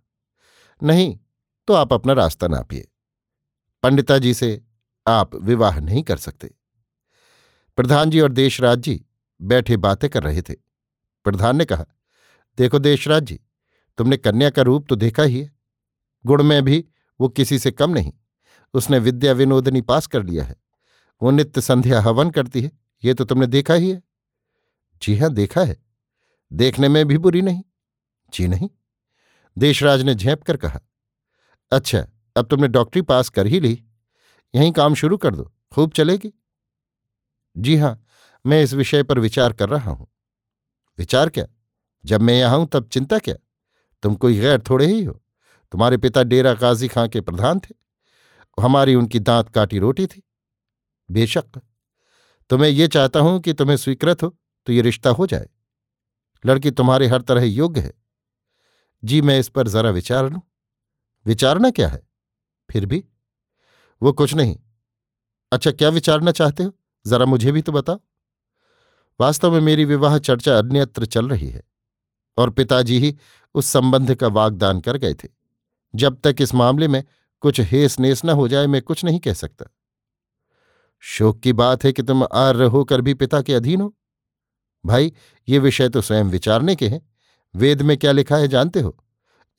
नहीं 0.83 1.19
तो 1.67 1.73
आप 1.73 1.93
अपना 1.93 2.13
रास्ता 2.13 2.47
नापिए। 2.47 2.87
पंडिता 3.83 4.17
जी 4.17 4.33
से 4.33 4.61
आप 5.07 5.35
विवाह 5.35 5.79
नहीं 5.79 6.03
कर 6.03 6.17
सकते। 6.17 6.55
प्रधान 7.75 8.09
जी 8.09 8.19
और 8.19 8.31
देशराज 8.31 8.79
जी 8.79 9.05
बैठे 9.41 9.77
बातें 9.77 10.09
कर 10.09 10.23
रहे 10.23 10.41
थे। 10.41 10.70
प्रधान 11.23 11.55
ने 11.55 11.65
कहा, 11.65 11.85
देखो 12.57 12.79
देशराज 12.79 13.23
जी, 13.23 13.39
तुमने 13.97 14.17
कन्या 14.17 14.49
का 14.49 14.61
रूप 14.61 14.87
तो 14.89 14.95
देखा 14.95 15.23
ही 15.23 15.41
है। 15.41 15.51
गुण 16.25 16.43
में 16.43 16.63
भी 16.63 16.85
वो 17.19 17.29
किसी 17.29 17.59
से 17.59 17.71
कम 17.71 17.91
नहीं। 17.91 18.13
उसने 18.73 18.99
विद्या 18.99 19.33
विनोदनी 19.33 19.81
पास 19.81 20.07
कर 20.07 20.23
लिया 20.23 20.43
है। 20.43 20.55
वो 21.21 21.31
नित्य 21.31 21.61
संध्या 21.61 22.01
हवन 22.01 22.29
करती 22.29 22.61
है। 22.61 22.71
ये 23.03 23.13
तो 23.13 23.25
तुमने 23.25 23.47
देखा 23.47 23.73
ही 23.73 23.89
है। 23.89 24.01
जी 25.01 25.17
हाँ 25.17 25.33
देखा 25.33 25.61
है। 25.61 25.77
देखने 26.53 26.89
में 26.89 27.05
भी 27.07 27.17
बुरी 27.17 27.41
नहीं। 27.41 27.63
जी 28.33 28.47
नहीं। 28.47 28.69
देशराज 29.57 30.01
ने 30.01 30.15
झेप 30.15 30.43
कर 30.43 30.57
कहा 30.57 30.79
अच्छा 31.71 32.05
अब 32.35 32.45
तुमने 32.45 32.67
डॉक्टरी 32.67 33.01
पास 33.01 33.29
कर 33.29 33.47
ही 33.47 33.59
ली। 33.59 33.83
यहीं 34.55 34.71
काम 34.71 34.95
शुरू 34.95 35.17
कर 35.17 35.35
दो। 35.35 35.51
खूब 35.71 35.91
चलेगी? 35.91 36.33
जी 37.57 37.75
हाँ 37.77 38.05
मैं 38.45 38.63
इस 38.63 38.73
विषय 38.73 39.03
पर 39.03 39.19
विचार 39.19 39.53
कर 39.53 39.69
रहा 39.69 39.91
हूँ। 39.91 40.07
विचार 41.01 41.29
क्या? 41.29 41.45
जब 42.05 42.21
मैं 42.21 42.33
यहाँ 42.33 42.57
हूँ, 42.57 42.67
तब 42.67 42.87
चिंता 42.87 43.19
क्या? 43.19 43.35
तुम 44.03 44.15
कोई 44.15 44.39
गैर 44.39 44.61
थोड़े 44.61 44.85
ही 44.85 45.03
हो। 45.03 45.13
तुम्हारे 45.71 45.97
पिता 45.97 46.23
डेरा 46.23 46.53
काजी 46.53 46.87
खां 46.87 47.09
के 47.09 47.21
प्रधान 47.21 47.59
थे। 47.59 47.75
हमारी 48.61 48.95
उनकी 48.95 49.19
दांत 49.19 49.49
काटी 49.49 49.79
रोटी 49.79 50.07
थी। 50.07 50.23
बेशक। 51.11 51.61
तो 52.49 52.57
मैं 52.57 52.69
ये 52.69 52.87
चाहता 52.87 53.19
हूँ 53.19 53.39
कि 53.39 53.53
तुम्हें 53.53 53.77
स्वीकृत 53.77 54.23
हो 54.23 54.37
तो 54.67 54.73
ये 54.73 54.81
रिश्ता 54.81 55.09
हो 55.09 55.27
जाए। 55.27 55.49
लड़की 56.45 56.71
तुम्हारे 56.71 57.07
हर 57.07 57.21
तरह 57.21 57.43
योग्य 57.43 57.81
है। 57.81 57.93
जी, 59.03 59.21
मैं 59.21 59.39
इस 59.39 59.49
पर 59.49 59.67
जरा 59.67 59.89
विचार 59.89 60.29
लूँ। 60.29 60.41
विचारना 61.25 61.69
क्या 61.69 61.87
है? 61.87 62.07
फिर 62.71 62.85
भी? 62.85 63.03
वो 64.01 64.13
कुछ 64.13 64.33
नहीं। 64.33 64.57
अच्छा 65.51 65.71
क्या 65.71 65.89
विचारना 65.89 66.31
चाहते 66.31 66.63
हो? 66.63 66.71
जरा 67.07 67.25
मुझे 67.25 67.51
भी 67.51 67.61
तो 67.61 67.71
बताओ। 67.71 67.99
वास्तव 69.19 69.51
में 69.51 69.61
मेरी 69.61 69.85
विवाह 69.85 70.17
चर्चा 70.17 70.57
अन्यत्र 70.57 71.05
चल 71.05 71.29
रही 71.29 71.49
है। 71.49 71.63
और 72.37 72.49
पिताजी 72.49 72.99
ही 72.99 73.17
उस 73.53 73.65
संबंध 73.65 74.15
का 74.15 74.27
वागदान 74.27 74.79
कर 74.79 74.97
गए 74.97 75.13
थे। 75.13 75.29
जब 75.95 76.21
तक 76.23 76.35
इस 76.39 76.53
मामले 76.53 76.87
में 76.87 77.03
कुछ 77.39 77.61
हेस 77.61 77.99
नेस 77.99 78.25
न 78.25 78.29
हो 78.29 78.47
जाए, 78.47 78.67
मैं 78.67 78.81
कुछ 78.81 79.05
नहीं 79.05 79.19
कह 79.19 79.33
सकता। 79.33 79.65
शोक 80.99 81.39
की 81.39 81.53
बात 81.53 81.83
है 81.83 81.93
कि 81.93 82.03
तुम 82.03 82.23
आर्य 82.23 82.65
होकर 82.65 83.01
भी 83.01 83.13
पिता 83.13 83.41
के 83.41 83.53
अधीन 83.53 83.81
हो। 83.81 83.97
भाई, 84.85 85.13
ये 85.49 85.59
विषय 85.59 85.89
तो 85.89 86.01
स्वयं 86.01 86.23
विचारने 86.23 86.75
के 86.75 86.87
हैं। 86.87 87.09
वेद 87.55 87.81
में 87.81 87.97
क्या 87.97 88.11
लिखा 88.11 88.37
है 88.37 88.47
जानते 88.47 88.81
हो? 88.81 88.97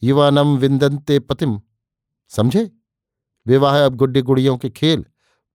युवानम 0.03 0.57
विंदनते 0.57 1.19
पतिम। 1.19 1.61
समझे? 2.29 2.71
विवाह 3.47 3.85
अब 3.85 3.95
गुड्डी 3.95 4.23
गुड़ियों 4.23 4.57
के 4.57 4.71
खेल, 4.71 5.05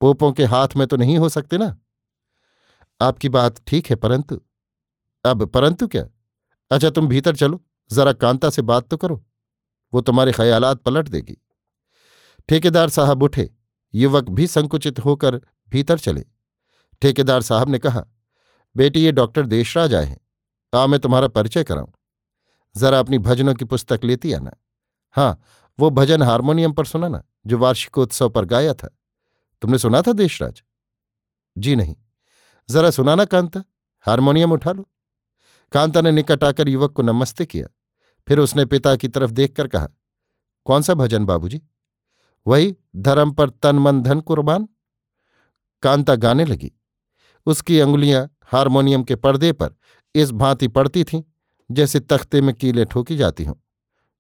पोपों 0.02 0.32
के 0.32 0.46
हाथ 0.46 0.68
में 0.78 0.88
तो 0.88 0.98
नहीं 0.98 1.18
हो 1.18 1.30
सकते 1.30 1.58
ना? 1.58 1.78
आपकी 3.02 3.30
बात 3.30 3.62
ठीक 3.68 3.88
है, 3.88 3.96
परंतु 3.96 4.40
अब 5.26 5.46
परंतु 5.46 5.88
क्या? 5.88 6.04
अच्छा 6.72 6.90
तुम 6.90 7.08
भीतर 7.08 7.36
चलो, 7.36 7.62
जरा 7.92 8.14
कांता 8.14 8.50
से 8.50 8.62
बात 8.62 8.88
तो 8.88 8.98
करो, 8.98 9.24
वो 9.94 10.02
तुम्हारे 10.02 10.32
ख्यालात 10.32 10.82
पलट 10.82 11.08
देगी। 11.08 11.38
ठेकेदार 12.50 12.90
साहब 12.90 13.24
उठे, 13.24 13.50
युवक 13.94 14.30
भी 14.30 14.48
संकुचित 14.48 15.00
होकर 15.00 15.36
भीतर 15.72 16.00
चले। 16.00 16.26
ठेकेदार 17.02 17.42
साहब 17.42 17.70
ने 17.70 17.80
कहा, 17.80 18.04
बेटी, 18.76 19.00
ये 19.00 19.12
डॉक्टर 19.12 19.46
देशराज 19.46 19.94
आए 19.96 20.06
हैं 20.06 20.20
आ 20.74 20.86
मैं 20.88 21.00
तुम्हारा 21.00 21.28
परिचय 21.28 21.64
कराऊं। 21.64 21.92
जरा 22.76 23.00
अपनी 23.00 23.18
भजनों 23.20 23.54
की 23.56 23.66
पुस्तक 23.66 24.04
लेती 24.04 24.34
आना। 24.34 24.52
हाँ 25.16 25.42
वो 25.80 25.90
भजन 25.90 26.22
हारमोनियम 26.22 26.74
पर 26.74 26.86
सुना 26.86 27.08
ना 27.08 27.24
जो 27.48 27.58
वार्षिकोत्सव 27.58 28.30
पर 28.30 28.46
गाया 28.46 28.74
था। 28.74 28.88
तुमने 29.62 29.78
सुना 29.78 30.02
था 30.02 30.12
देशराज? 30.14 30.62
जी 31.56 31.76
नहीं। 31.76 31.96
जरा 32.70 32.90
सुनाना 32.90 33.26
कांता। 33.26 33.64
हारमोनियम 34.02 34.52
उठा 34.52 34.72
लो। 34.72 34.90
कांता 35.72 36.02
ने 36.02 36.12
निकट 36.12 36.44
आकर 36.44 36.70
युवक 36.70 36.92
को 36.92 37.04
नमस्ते 37.04 37.46
किया। 37.46 37.68
फिर 38.28 38.40
उसने 38.40 38.66
पिता 38.66 38.96
की 38.96 39.08
तरफ़ 39.08 39.32
देखकर 39.32 39.68
कहा, 39.68 39.88
कौन 40.66 40.82
सा 40.82 40.94
भजन, 40.94 41.26
बाबूजी? 41.26 41.62
वही 42.48 42.76
धर्म 42.96 43.32
पर 43.32 43.50
तन, 43.50 43.76
मन, 43.76 44.02
धन, 44.02 44.20
कुर्बान। 44.20 44.68
कांता 45.82 46.16
गाने 46.16 46.46
लगी। 46.46 46.72
उसकी 47.46 47.80
अंगुलियाँ 47.80 48.38
हारमोनियम 48.44 49.04
के 49.04 49.16
पर्दे 49.16 49.52
पर 49.52 49.70
इस 50.16 50.32
भांति 50.32 50.68
पड़ती 50.68 51.04
थीं, 51.04 51.24
जैसे 51.72 52.00
तख्ते 52.00 52.42
में 52.42 52.56
कीले 52.56 52.86
ठोकी 52.86 53.18
जाती 53.18 53.44
हों। 53.44 53.56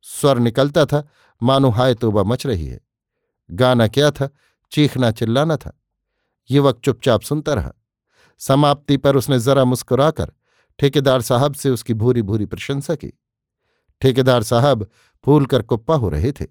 स्वर 0.01 0.39
निकलता 0.39 0.85
था, 0.85 1.07
मानो 1.43 1.69
हाय 1.69 1.93
तोबा 1.93 2.23
मच 2.23 2.45
रही 2.45 2.67
है। 2.67 2.79
गाना 3.51 3.87
क्या 3.87 4.11
था, 4.11 4.29
चीखना 4.71 5.11
चिल्लाना 5.11 5.57
था। 5.57 5.81
युवक 6.51 6.79
चुपचाप 6.79 7.21
सुनता 7.21 7.53
रहा। 7.53 7.73
समाप्ति 8.37 8.97
पर 8.97 9.15
उसने 9.15 9.39
जरा 9.39 9.65
मुस्कुराकर 9.65 10.31
ठेकेदार 10.79 11.21
साहब 11.21 11.53
से 11.53 11.69
उसकी 11.69 11.93
भूरी 11.93 12.21
भूरी 12.21 12.45
प्रशंसा 12.45 12.95
की। 12.95 13.11
ठेकेदार 14.01 14.43
साहब 14.43 14.89
फूल 15.25 15.45
कर 15.45 15.61
कुप्पा 15.61 15.95
हो 15.95 16.09
रहे 16.09 16.31
थे। 16.31 16.45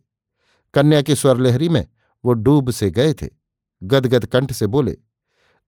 कन्या 0.75 1.03
की 1.03 1.15
स्वरलहरी 1.15 1.69
में 1.69 1.87
वो 2.25 2.33
डूब 2.33 2.71
से 2.71 2.91
गए 2.91 3.15
थे। 3.15 3.29
गदगद 3.83 4.27
कंठ 4.27 4.53
से 4.53 4.67
बोले, 4.67 4.97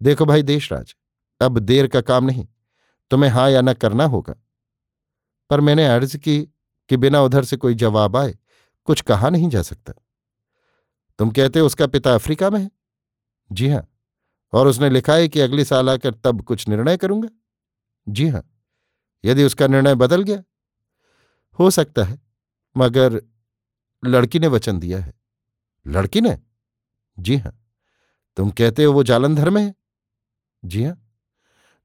देखो 0.03 0.25
भाई 0.25 0.43
देशराज, 0.43 0.95
अब 1.41 1.59
देर 1.59 1.87
का 1.87 2.01
काम 2.01 2.25
नहीं, 2.25 2.47
तुम्हें 3.11 3.31
हाँ 3.31 3.51
या 3.51 3.61
न 3.61 3.73
करना 3.73 4.05
होगा। 4.05 4.35
पर 5.51 5.61
मैंने 5.61 5.87
अर्ज़ 5.87 6.17
की 6.17 6.43
कि 6.89 6.97
बिना 6.97 7.23
उधर 7.23 7.45
से 7.45 7.57
कोई 7.57 7.75
जवाब 7.75 8.17
आए 8.17 8.39
कुछ 8.85 9.01
कहा 9.01 9.31
नहीं 9.31 9.49
जा 9.49 9.63
सकता। 9.63 9.93
तुम 11.19 11.31
कहते 11.31 11.61
उसका 11.61 11.87
पिता 11.87 12.15
अफ्रीका 12.15 12.51
में 12.51 12.61
है? 12.61 12.71
जी 13.53 13.69
हाँ। 13.69 13.87
और 14.53 14.67
उसने 14.67 14.91
लिखा 14.91 15.15
है 15.15 15.29
कि 15.29 15.41
अगले 15.41 15.65
साल 15.65 15.91
आकर 15.91 16.15
तब 16.15 16.43
कुछ 16.43 16.69
निर्णय 16.69 16.97
करूँगा। 16.97 17.29
जी 18.07 18.29
हाँ 18.29 18.43
यदि 19.25 19.45
उसका 19.45 19.67
निर्णय 19.67 19.95
बदल 19.95 20.23
गया, 20.23 20.43
हो 21.59 21.71
सकता 21.71 22.05
है, 22.05 22.21
मगर 22.77 23.21
लड़की 24.03 24.39
ने 24.39 24.47
वचन 24.47 24.79
दिया 24.79 24.99
है। 24.99 25.13
लड़की 25.87 26.21
ने? 26.21 26.39
जी 27.19 27.37
हाँ। 27.37 27.53
तुम 28.37 28.51
कहते 28.51 28.85
हो 28.85 28.93
वो 28.93 29.03
जालंधर 29.03 29.51
में 29.51 29.63
है? 29.63 29.75
जी 30.65 30.85
हाँ। 30.85 30.97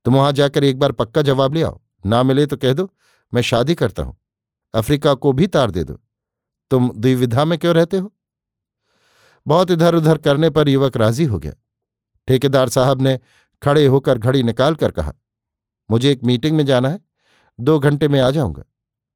तुम 0.06 0.16
वहाँ 0.16 0.32
जाकर 0.32 0.64
एक 0.64 0.80
बार 0.80 0.92
पक्का 0.92 1.22
जवाब 1.22 1.54
ले 1.54 1.64
आओ। 1.64 1.80
ना 2.06 2.24
मिले 2.24 2.46
तो 2.46 2.58
कह 2.58 2.74
दो, 2.74 2.90
मैं 3.34 3.42
शादी 3.42 3.76
करता 3.76 4.04
हूँ। 4.04 4.18
अफ्रीका 4.74 5.14
को 5.14 5.32
भी 5.32 5.48
तार 5.48 5.72
दे 5.72 5.84
दो। 5.84 6.00
तुम 6.72 6.92
द्विविधा 6.96 7.46
में 7.46 7.60
क्यों 7.60 7.76
रहते 7.76 7.98
हो? 7.98 8.14
बहुत 9.48 9.72
इधर 9.72 9.96
उधर 9.96 10.18
करने 10.18 10.50
पर 10.50 10.70
युवक 10.70 10.98
राज़ी 10.98 11.26
हो 11.26 11.40
गया। 11.40 11.54
ठेकेदार 12.28 12.70
साहब 12.70 13.02
ने 13.02 13.20
खड़े 13.62 13.86
होकर 13.86 14.18
घड़ी 14.18 14.44
निकाल 14.44 14.76
कर 14.76 14.92
कहा, 14.92 15.14
मुझे 15.90 16.12
एक 16.12 16.24
मीटिंग 16.24 16.58
में 16.58 16.66
जाना 16.66 16.90
है, 16.90 17.00
दो 17.60 17.80
घंटे 17.80 18.08
में 18.08 18.20
आ 18.20 18.30
जाऊँगा, 18.30 18.64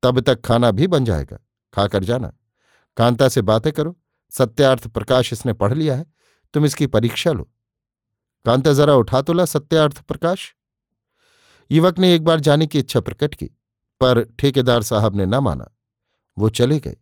तब 0.04 0.20
तक 0.20 0.42
खाना 0.42 0.72
भी 0.72 0.88
बन 0.88 1.06
जाएगा, 1.06 1.38
खाकर 1.74 2.04
जाना। 2.04 2.34
कांता 2.98 3.28
से 3.30 3.42
बातें 3.42 3.72
करो, 3.74 3.96
सत्यार्थ 4.32 4.88
प्रकाश 4.88 5.34
इसने 5.34 5.54
पढ़ 5.54 5.74
लिया 5.74 5.96
है, 5.96 6.06
तुम 6.54 6.66
इसकी 6.66 6.88
परीक्षा 6.88 7.32
लो। 7.32 7.44
कांता 8.46 8.74
जरा 8.74 8.96
उठा 8.96 9.22
तो 9.22 9.34
ला 9.34 9.46
सत्यार्थ 9.46 10.02
प्रकाश। 10.02 10.54
युवक 11.72 12.00
ने 12.00 12.14
एक 12.16 12.24
बार 12.24 12.40
जाने 12.40 12.68
की 12.68 12.80
इच्छा 12.80 13.00
प्रकट 13.00 13.36
की, 13.36 13.46
पर 13.46 14.24
ठेकेदार 14.40 14.84
साहब 14.84 15.16
ने 15.16 15.26
न 15.26 15.36
माना। 15.36 15.74
वो 16.38 16.50
चले 16.50 16.80
गए। 16.80 16.96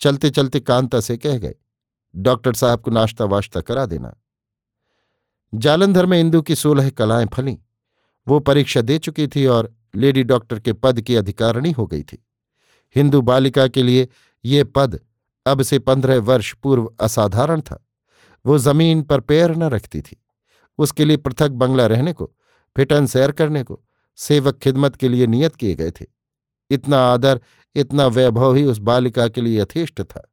चलते 0.00 0.30
चलते 0.30 0.60
कांता 0.60 1.00
से 1.00 1.16
कह 1.16 1.38
गए, 1.38 1.54
डॉक्टर 2.14 2.54
साहब 2.54 2.80
को 2.80 2.90
नाश्ता 2.90 3.24
वाश्ता 3.24 3.60
करा 3.60 3.86
देना। 3.86 4.14
जालंधर 5.54 6.06
में 6.06 6.20
इंदू 6.20 6.42
की 6.42 6.54
सोलह 6.54 6.90
कलाएँ 6.90 7.26
फलीं। 7.26 7.56
वो 8.28 8.40
परीक्षा 8.40 8.80
दे 8.80 8.98
चुकी 8.98 9.28
थी 9.28 9.46
और 9.46 9.74
लेडी 9.94 10.22
डॉक्टर 10.22 10.60
के 10.60 10.72
पद 10.72 11.00
की 11.00 11.16
अधिकारिणी 11.16 11.70
हो 11.72 11.86
गई 11.86 12.02
थी। 12.02 12.26
हिंदू 12.96 13.20
बालिका 13.20 13.68
के 13.68 13.82
लिए 13.82 14.08
ये 14.44 14.64
पद 14.64 15.00
अब 15.46 15.62
से 15.62 15.78
पंद्रह 15.78 16.18
वर्ष 16.18 16.54
पूर्व 16.54 16.94
असाधारण 17.00 17.60
था। 17.60 17.86
वो 18.46 18.58
ज़मीन 18.58 19.02
पर 19.02 19.20
पैर 19.20 19.56
न 19.56 19.62
रखती 19.62 20.00
थी। 20.00 20.16
उसके 20.78 21.04
लिए 21.04 21.16
पृथक 21.16 21.48
बंगला 21.48 21.86
रहने 21.86 22.12
को 22.12 22.32
फिटन 22.76 23.06
सैर 23.06 23.32
करने 23.32 23.62
को, 23.62 23.84
सेवक 24.16 24.58
खिदमत 24.58 24.96
के 24.96 25.08
लिए 25.08 25.26
नियत 25.26 25.56
किए 25.56 25.74
गए 25.74 25.90
थे। 25.90 26.06
इतना 26.70 26.98
आदर, 26.98 27.40
इतना 27.74 28.06
वैभव 28.06 28.54
ही 28.54 28.64
उस 28.64 28.78
बालिका 28.78 29.28
के 29.28 29.40
लिए 29.40 29.60
यथेष्ट 29.60 30.02
था। 30.02 30.32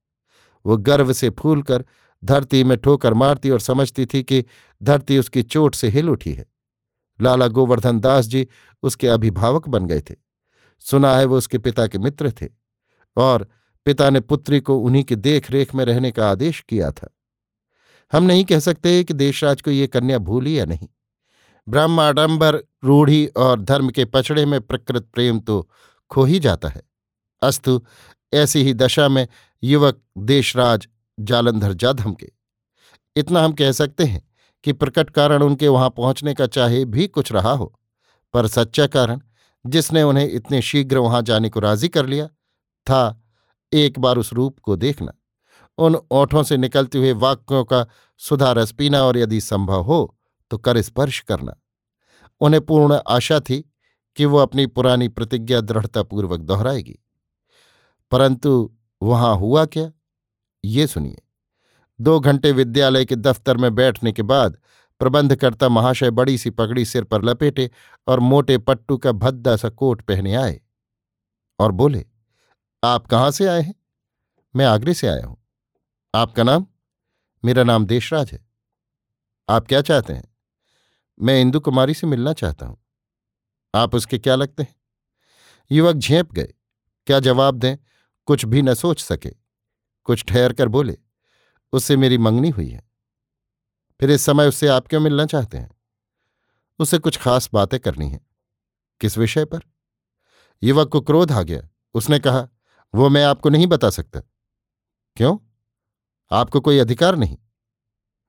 वो 0.66 0.78
गर्व 0.78 1.14
से 1.14 1.30
फूल 1.30 1.62
कर 1.62 1.86
धरती 2.24 2.64
में 2.64 2.78
ठोकर 2.78 3.14
मारती 3.14 3.50
और 3.50 3.60
समझती 3.60 4.06
थी 4.06 4.24
कि 4.24 4.46
धरती 4.84 5.18
उसकी 5.18 5.44
चोट 5.44 5.76
से 5.76 5.88
हिल 5.88 6.10
उठी 6.10 6.34
है। 6.34 6.46
लाला 7.22 7.48
गोवर्धन 7.48 8.00
दास 8.00 8.26
जी 8.26 8.48
उसके 8.84 9.08
अभिभावक 9.08 9.68
बन 9.68 9.86
गए 9.86 10.02
थे। 10.02 10.16
सुना 10.80 11.18
है 11.18 11.26
वो 11.26 11.38
उसके 11.38 11.58
पिता 11.58 11.88
के 11.88 11.98
मित्र 11.98 12.32
थे 12.32 12.48
और 13.18 13.48
पिता 13.86 14.10
ने 14.10 14.20
पुत्री 14.20 14.60
को 14.60 14.78
उन्हीं 14.80 15.04
की 15.04 15.16
देख 15.16 15.52
रेख 15.52 15.76
में 15.76 15.86
रहने 15.86 16.12
का 16.12 16.32
आदेश 16.32 16.66
किया 16.70 16.92
था। 16.92 17.18
हम 18.14 18.24
नहीं 18.24 18.46
कह 18.46 18.60
सकते 18.60 19.04
कि 19.04 19.14
देशराज 19.14 19.62
को 19.62 19.72
ये 19.72 19.88
कन्या 19.88 20.18
भूली 20.18 20.60
या 20.60 20.66
नहीं। 20.66 20.88
ब्रह्माडंबर, 21.68 22.56
रूढ़ी 22.84 23.26
और 23.28 23.62
धर्म 23.62 23.90
के 23.90 24.06
पचड़े 24.06 24.46
में 24.46 24.62
प्रकृत 24.62 25.04
प्रेम 25.14 25.40
तो 25.40 25.70
खो 26.10 26.24
ही 26.24 26.40
जाता 26.40 26.68
है। 26.68 26.82
अस्तु, 27.42 27.86
ऐसी 28.34 28.64
ही 28.64 28.74
दशा 28.74 29.08
में 29.10 29.28
युवक 29.64 30.02
देशराज 30.18 30.88
जालंधर 31.26 31.74
जा 31.74 31.94
धमके। 31.94 32.30
इतना 33.16 33.44
हम 33.44 33.54
कह 33.54 33.72
सकते 33.72 34.04
हैं 34.04 34.30
कि 34.64 34.74
प्रकट 34.74 35.10
कारण 35.10 35.44
उनके 35.44 35.68
वहाँ 35.68 35.90
पहुँचने 35.90 36.34
का 36.34 36.48
चाहे 36.48 36.86
भी 36.86 37.08
कुछ 37.08 37.32
रहा 37.32 37.52
हो, 37.52 37.80
पर 38.34 38.48
सच्चा 38.48 38.88
कारण, 38.88 39.22
जिसने 39.66 40.04
उन्हें 40.04 40.30
इतने 40.30 40.62
शीघ्र 40.62 40.98
वहाँ 40.98 41.22
जाने 41.22 41.50
को 41.50 41.60
राज़ी 41.60 41.88
कर 41.88 42.06
लिया, 42.06 42.28
था 42.28 43.24
एक 43.74 44.00
बार 44.00 44.18
उस 44.18 44.34
रूप 44.34 44.60
को 44.60 44.76
देखना। 44.76 45.14
उन 45.78 45.96
ओठों 46.12 46.44
से 46.44 46.58
निकलते 46.58 46.98
हुए 46.98 47.12
वाक्यों 47.12 47.64
का 47.64 47.86
सुधा 48.18 48.52
रस 48.52 48.72
पीना 48.72 49.04
और 49.04 49.18
यदि 49.18 49.42
संभव 49.42 49.82
हो 49.82 50.18
तो 50.52 50.58
कर 50.58 50.82
स्पर्श 50.82 51.20
करना। 51.20 51.56
उन्हें 52.42 52.66
पूर्ण 52.66 53.00
आशा 53.08 53.40
थी 53.40 53.72
कि 54.16 54.26
वो 54.26 54.38
अपनी 54.38 54.66
पुरानी 54.66 55.08
प्रतिज्ञा 55.08 55.62
दृढ़तापूर्वक 55.62 56.40
दोहराएगी। 56.40 57.00
परंतु 58.12 58.78
वहाँ 59.02 59.36
हुआ 59.36 59.66
क्या? 59.66 59.92
ये 60.66 60.88
सुनिए। 60.88 61.22
दो 62.02 62.20
घंटे 62.20 62.52
विद्यालय 62.52 63.06
के 63.06 63.16
दफ्तर 63.16 63.58
में 63.58 63.76
बैठने 63.76 64.12
के 64.12 64.22
बाद 64.22 64.58
प्रबंधकर्ता 65.00 65.70
महाशय 65.70 66.12
बड़ी 66.12 66.38
सी 66.38 66.50
पगड़ी 66.50 66.86
सिर 66.86 67.04
पर 67.04 67.24
लपेटे 67.24 67.72
और 68.08 68.20
मोटे 68.20 68.58
पट्टू 68.58 68.98
का 68.98 69.12
भद्दा 69.12 69.56
सा 69.56 69.70
कोट 69.70 70.02
पहने 70.02 70.36
आए 70.36 70.62
और 71.60 71.72
बोले, 71.72 72.06
आप 72.84 73.08
कहाँ 73.08 73.32
से 73.32 73.48
आए 73.48 73.62
हैं? 73.62 73.76
मैं 74.56 74.66
आगरे 74.66 74.94
से 74.94 75.08
आया 75.08 75.26
हूँ। 75.26 75.38
आपका 76.16 76.44
नाम? 76.44 76.68
मेरा 77.46 77.64
नाम 77.64 77.86
देशराज 77.86 78.32
है। 78.32 78.46
आप 79.50 79.68
क्या 79.68 79.82
चाहते 79.82 80.14
हैं? 80.14 80.36
मैं 81.22 81.42
इंदु 81.42 81.60
कुमारी 81.60 81.94
से 81.94 82.08
मिलना 82.08 82.34
चाहता 82.34 82.66
हूँ। 82.66 82.78
आप 83.76 83.96
उसके 83.96 84.20
क्या 84.20 84.36
लगते 84.36 84.64
हैं? 84.64 84.76
युवक 85.72 85.96
झेप 85.96 86.32
गए। 86.32 86.54
क्या 87.08 87.20
जवाब 87.20 87.56
दें? 87.56 87.78
कुछ 88.26 88.46
भी 88.46 88.62
न 88.62 88.74
सोच 88.74 89.02
सके। 89.02 89.41
कुछ 90.04 90.26
ठहर 90.26 90.54
कर 90.54 90.68
बोले, 90.68 90.98
उससे 91.72 91.98
मेरी 91.98 92.18
मंगनी 92.18 92.50
हुई 92.50 92.70
है। 92.70 92.92
फिर 94.00 94.12
इस 94.12 94.22
समय 94.22 94.48
उससे 94.48 94.68
आप 94.68 94.88
क्यों 94.88 95.02
मिलना 95.02 95.26
चाहते 95.26 95.58
हैं? 95.58 95.72
उसे 96.80 96.98
कुछ 96.98 97.18
खास 97.18 97.50
बातें 97.54 97.80
करनी 97.80 98.10
है। 98.10 98.20
किस 99.02 99.18
विषय 99.18 99.46
पर? 99.46 99.60
युवक 100.64 100.88
को 100.88 101.02
क्रोध 101.02 101.32
आ 101.32 101.42
गया। 101.42 101.70
उसने 101.94 102.20
कहा, 102.20 102.48
वो 102.96 103.10
मैं 103.10 103.24
आपको 103.24 103.50
नहीं 103.50 103.68
बता 103.68 103.90
सकता। 103.90 104.20
क्यों? 105.16 105.38
आपको 106.32 106.62
कोई 106.62 106.78
अधिकार 106.78 107.16
नहीं। 107.16 107.38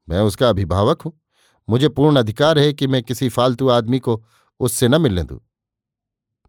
मैं 0.08 0.20
उसका 0.20 0.48
अभिभावक 0.48 1.02
हूँ। 1.02 1.20
मुझे 1.68 1.88
पूर्ण 1.88 2.16
अधिकार 2.16 2.58
है 2.58 2.72
कि 2.72 2.86
मैं 2.86 3.02
किसी 3.02 3.28
फालतू 3.28 3.68
आदमी 3.68 3.98
को 3.98 4.24
उससे 4.60 4.88
न 4.88 5.00
मिलने 5.00 5.22
दूँ। 5.22 5.40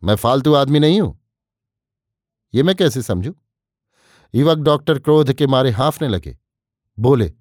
मैं 0.03 0.15
फालतू 0.15 0.53
आदमी 0.53 0.80
नहीं 0.80 1.01
हूँ। 1.01 1.20
ये 2.53 2.63
मैं 2.63 2.75
कैसे 2.75 3.01
समझू? 3.01 3.36
युवक 4.36 4.58
डॉक्टर 4.58 5.00
क्रोध 5.00 5.34
के 5.34 5.48
मारे 5.48 5.70
हाफने 5.70 6.08
लगे। 6.08 6.38
बोले, 7.00 7.34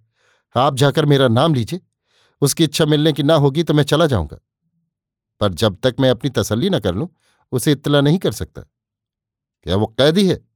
आप 0.56 0.74
जाकर 0.74 1.04
मेरा 1.04 1.28
नाम 1.28 1.54
लीजिए। 1.54 1.80
उसकी 2.40 2.64
इच्छा 2.64 2.86
मिलने 2.86 3.12
की 3.12 3.22
ना 3.22 3.34
होगी 3.34 3.62
तो 3.62 3.74
मैं 3.74 3.82
चला 3.82 4.06
जाऊँगा। 4.06 4.38
पर 5.40 5.54
जब 5.54 5.76
तक 5.82 5.96
मैं 6.00 6.10
अपनी 6.10 6.30
तसल्ली 6.30 6.70
न 6.70 6.78
कर 6.78 6.94
लूँ, 6.94 7.08
उसे 7.52 7.72
इतला 7.72 8.00
नहीं 8.00 8.18
कर 8.18 8.32
सकता। 8.32 8.62
क्या 9.62 9.76
वो 9.76 9.86
कैदी 9.86 10.28
है? 10.28 10.48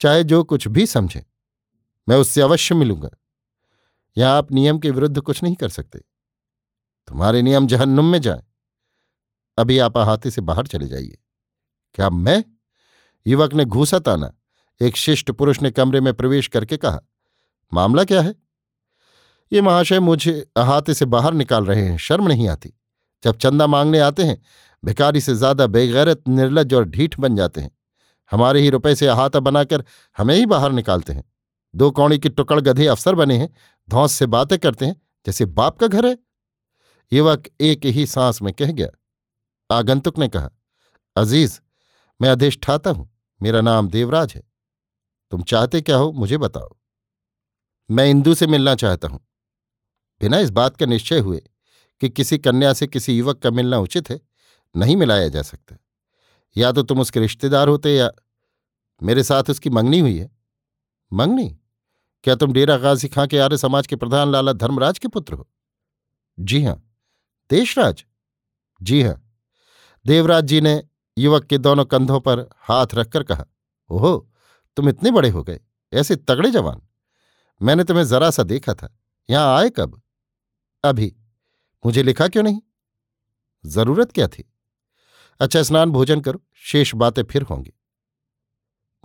चाहे 0.00 0.24
जो 0.24 0.44
कुछ 0.44 0.68
भी 0.68 0.86
समझे, 0.86 1.26
मैं 2.08 2.16
उससे 2.16 2.40
अवश्य 2.40 2.74
मिलूँगा। 2.74 3.10
यहाँ 4.18 4.38
आप 4.38 4.52
नियम 4.52 4.78
के 4.78 4.90
विरुद्ध 4.90 5.20
कुछ 5.20 5.42
नहीं 5.42 5.54
कर 5.54 5.68
सकते। 5.68 5.98
तुम्हारे 7.08 7.42
नियम 7.42 7.66
जहन्नुम 7.66 8.04
में 8.04 8.18
जाए। 8.18 8.42
अभी 9.58 9.78
आप 9.78 9.98
अहाते 9.98 10.30
से 10.30 10.40
बाहर 10.40 10.66
चले 10.66 10.86
जाइए। 10.86 11.18
क्या 11.94 12.10
मैं? 12.10 12.44
युवक 13.26 13.54
ने 13.54 13.64
घूसा 13.64 13.98
ताना। 13.98 14.32
एक 14.80 14.96
शिष्ट 14.96 15.30
पुरुष 15.30 15.60
ने 15.62 15.70
कमरे 15.70 16.00
में 16.00 16.12
प्रवेश 16.14 16.48
करके 16.48 16.76
कहा, 16.76 17.00
मामला 17.72 18.04
क्या 18.04 18.20
है? 18.20 18.34
ये 19.52 19.60
महाशय 19.60 20.00
मुझे 20.00 20.32
अहाते 20.56 20.94
से 20.94 21.04
बाहर 21.06 21.34
निकाल 21.34 21.64
रहे 21.64 21.82
हैं, 21.82 21.96
शर्म 21.98 22.28
नहीं 22.28 22.48
आती। 22.48 22.72
जब 23.22 23.36
चंदा 23.36 23.66
मांगने 23.66 23.98
आते 23.98 24.22
हैं 24.22 24.40
भिकारी 24.82 25.20
से 25.20 25.34
ज़्यादा 25.34 25.66
बेगैरत, 25.66 26.22
निर्लज 26.28 26.74
और 26.74 26.84
ढीठ 26.84 27.18
बन 27.20 27.36
जाते 27.36 27.60
हैं। 27.60 27.70
हमारे 28.32 28.60
ही 28.60 28.70
रुपए 28.70 28.94
से 28.94 29.06
अहाता 29.06 29.40
बनाकर 29.40 29.84
हमें 30.16 30.34
ही 30.34 30.46
बाहर 30.46 30.72
निकालते 30.72 31.12
हैं। 31.12 31.24
दो 31.74 31.90
कौड़ी 31.90 32.18
की 32.18 32.28
टुकड़ 32.28 32.60
गधे 32.60 32.86
अफसर 32.86 33.14
बने 33.14 33.36
हैं, 33.36 33.48
धौस 33.88 34.12
से 34.12 34.26
बातें 34.26 34.58
करते 34.58 34.86
हैं, 34.86 34.96
जैसे 35.26 35.44
बाप 35.46 35.78
का 35.78 35.86
घर 35.86 36.06
है। 36.06 36.16
युवक 37.12 37.48
एक 37.60 37.86
ही 37.86 38.06
सांस 38.06 38.42
में 38.42 38.52
कह 38.52 38.72
गया। 38.72 38.88
आगंतुक 39.70 40.18
ने 40.18 40.28
कहा, 40.28 40.50
अज़ीज़, 41.16 41.58
मैं 42.20 42.28
अधिष्ठाता 42.28 42.90
हूँ, 42.90 43.08
मेरा 43.40 43.60
नाम 43.60 43.88
देवराज 43.88 44.32
है। 44.34 44.42
तुम 45.30 45.42
चाहते 45.42 45.80
क्या 45.80 45.96
हो 45.96 46.12
मुझे 46.12 46.38
बताओ। 46.38 46.76
मैं 47.90 48.10
इंदु 48.10 48.34
से 48.34 48.46
मिलना 48.46 48.74
चाहता 48.74 49.08
हूँ। 49.08 49.20
बिना 50.20 50.38
इस 50.38 50.50
बात 50.50 50.76
का 50.76 50.86
निश्चय 50.86 51.18
हुए 51.18 51.42
कि 52.00 52.08
किसी 52.08 52.38
कन्या 52.38 52.72
से 52.72 52.86
किसी 52.86 53.18
युवक 53.18 53.38
का 53.38 53.50
मिलना 53.50 53.78
उचित 53.78 54.10
है, 54.10 54.20
नहीं 54.76 54.96
मिलाया 54.96 55.28
जा 55.28 55.42
सकता। 55.42 55.76
या 56.56 56.72
तो 56.72 56.82
तुम 56.82 57.00
उसके 57.00 57.20
रिश्तेदार 57.20 57.68
होते 57.68 57.94
या 57.94 58.10
मेरे 59.02 59.22
साथ 59.22 59.50
उसकी 59.50 59.70
मंगनी 59.70 59.98
हुई 59.98 60.18
है। 60.18 60.30
मंगनी? 61.12 61.58
क्या 62.24 62.34
तुम 62.34 62.52
डेरा 62.52 62.76
गाजी 62.76 63.08
खां 63.08 63.26
के 63.26 63.38
आर्य 63.38 63.56
समाज 63.56 63.86
के 63.86 63.96
प्रधान 63.96 64.32
लाला 64.32 64.52
धर्मराज 64.52 64.98
के 64.98 65.08
पुत्र 65.08 65.34
हो? 65.34 65.48
जी 66.40 66.64
हाँ। 66.64 66.96
देशराज? 67.50 68.04
जी 68.82 69.02
हाँ। 69.02 69.20
देवराज 70.06 70.44
जी 70.44 70.60
ने 70.60 70.82
युवक 71.18 71.44
के 71.44 71.58
दोनों 71.58 71.84
कंधों 71.84 72.20
पर 72.20 72.48
हाथ 72.56 72.86
रखकर 72.94 73.22
कहा, 73.22 73.44
ओहो! 73.90 74.30
तुम 74.76 74.88
इतने 74.88 75.10
बड़े 75.10 75.28
हो 75.28 75.42
गए, 75.42 75.60
ऐसे 75.92 76.16
तगड़े 76.16 76.50
जवान। 76.50 76.82
मैंने 77.62 77.84
तुम्हें 77.84 78.04
जरा 78.04 78.30
सा 78.30 78.42
देखा 78.42 78.74
था, 78.74 78.98
यहाँ 79.30 79.58
आए 79.58 79.70
कब? 79.70 80.02
अभी। 80.84 81.16
मुझे 81.86 82.02
लिखा 82.02 82.28
क्यों 82.28 82.42
नहीं? 82.42 82.60
ज़रूरत 83.66 84.12
क्या 84.12 84.28
थी? 84.28 84.52
अच्छा 85.40 85.62
स्नान 85.62 85.90
भोजन 85.90 86.20
करो, 86.20 86.42
शेष 86.54 86.94
बातें 86.94 87.22
फिर 87.22 87.42
होंगी। 87.42 87.72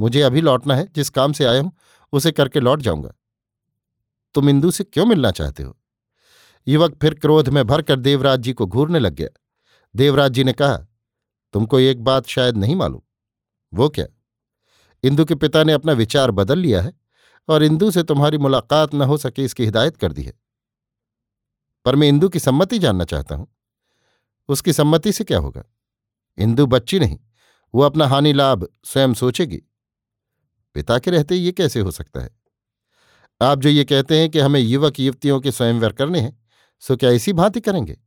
मुझे 0.01 0.21
अभी 0.21 0.41
लौटना 0.41 0.75
है, 0.75 0.88
जिस 0.95 1.10
काम 1.10 1.34
से 1.34 1.45
आया 1.45 1.62
हूँ, 1.62 1.71
उसे 2.13 2.32
करके 2.32 2.60
लौट 2.60 2.82
जाऊँगा। 2.82 3.13
तुम 4.34 4.49
इंदु 4.49 4.71
से 4.71 4.84
क्यों 4.84 5.05
मिलना 5.05 5.32
चाहते 5.32 5.63
हो? 5.63 5.77
युवक 6.67 6.97
फिर 7.01 7.13
क्रोध 7.13 7.49
में 7.49 7.67
भरकर 7.67 7.99
देवराज 7.99 8.39
जी 8.39 8.53
को 8.53 8.65
घूरने 8.65 8.99
लग 8.99 9.13
गया। 9.13 9.29
देवराज 9.95 10.32
जी 10.32 10.43
ने 10.43 10.53
कहा, 10.53 10.77
तुमको 11.53 11.79
एक 11.79 12.03
बात 12.03 12.27
शायद 12.27 12.58
नहीं 12.58 12.75
मालूम। 12.75 13.01
वो 13.73 13.89
क्या? 13.89 14.05
इंदु 15.03 15.25
के 15.25 15.35
पिता 15.35 15.63
ने 15.63 15.73
अपना 15.73 15.91
विचार 15.91 16.31
बदल 16.31 16.59
लिया 16.59 16.81
है 16.81 16.93
और 17.47 17.63
इंदु 17.63 17.91
से 17.91 18.03
तुम्हारी 18.03 18.38
मुलाकात 18.38 18.93
न 18.93 19.01
हो 19.01 19.17
सके 19.17 19.43
इसकी 19.43 19.65
हिदायत 19.65 19.97
कर 19.97 20.12
दी 20.12 20.23
है। 20.23 20.33
पर 21.85 21.95
मैं 21.95 22.07
इंदु 22.07 22.29
की 22.29 22.39
सम्मति 22.39 22.79
जानना 22.79 23.03
चाहता 23.03 23.35
हूँ। 23.35 23.47
उसकी 24.49 24.73
सम्मति 24.73 25.12
से 25.12 25.23
क्या 25.23 25.38
होगा? 25.38 25.63
इंदु 26.38 26.67
बच्ची 26.67 26.99
नहीं, 26.99 27.19
वो 27.73 27.81
अपना 27.81 28.07
हानि 28.07 28.33
लाभ 28.33 28.67
स्वयं 28.83 29.13
सोचेगी। 29.13 29.62
पिता 30.73 30.99
के 30.99 31.12
रहते 31.12 31.35
ये 31.35 31.51
कैसे 31.51 31.79
हो 31.79 31.91
सकता 31.91 32.21
है? 32.21 32.29
आप 33.41 33.59
जो 33.59 33.69
ये 33.69 33.83
कहते 33.83 34.19
हैं 34.19 34.29
कि 34.29 34.39
हमें 34.39 34.59
युवक 34.59 34.99
युवतियों 34.99 35.39
के 35.39 35.51
स्वयंवर 35.51 35.91
करने 35.91 36.19
हैं, 36.19 36.43
सो 36.79 36.97
क्या 36.97 37.09
इसी 37.09 37.33
भांति 37.33 37.62
करेंगे? 37.62 37.97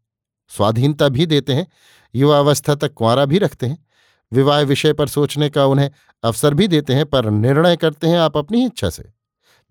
स्वाधीनता 0.48 1.08
भी 1.08 1.26
देते 1.26 1.54
हैं 1.54 1.66
युवावस्था 2.14 2.74
तक 2.74 2.94
कुंवारा 2.94 3.24
भी 3.24 3.38
रखते 3.38 3.66
हैं 3.66 3.86
विवाह 4.32 4.60
विषय 4.60 4.92
पर 4.92 5.08
सोचने 5.08 5.50
का 5.50 5.66
उन्हें 5.66 5.90
अवसर 6.22 6.54
भी 6.54 6.68
देते 6.68 6.94
हैं, 6.94 7.06
पर 7.06 7.30
निर्णय 7.30 7.76
करते 7.76 8.06
हैं 8.06 8.18
आप 8.18 8.36
अपनी 8.36 8.64
इच्छा 8.66 8.90
से। 8.90 9.12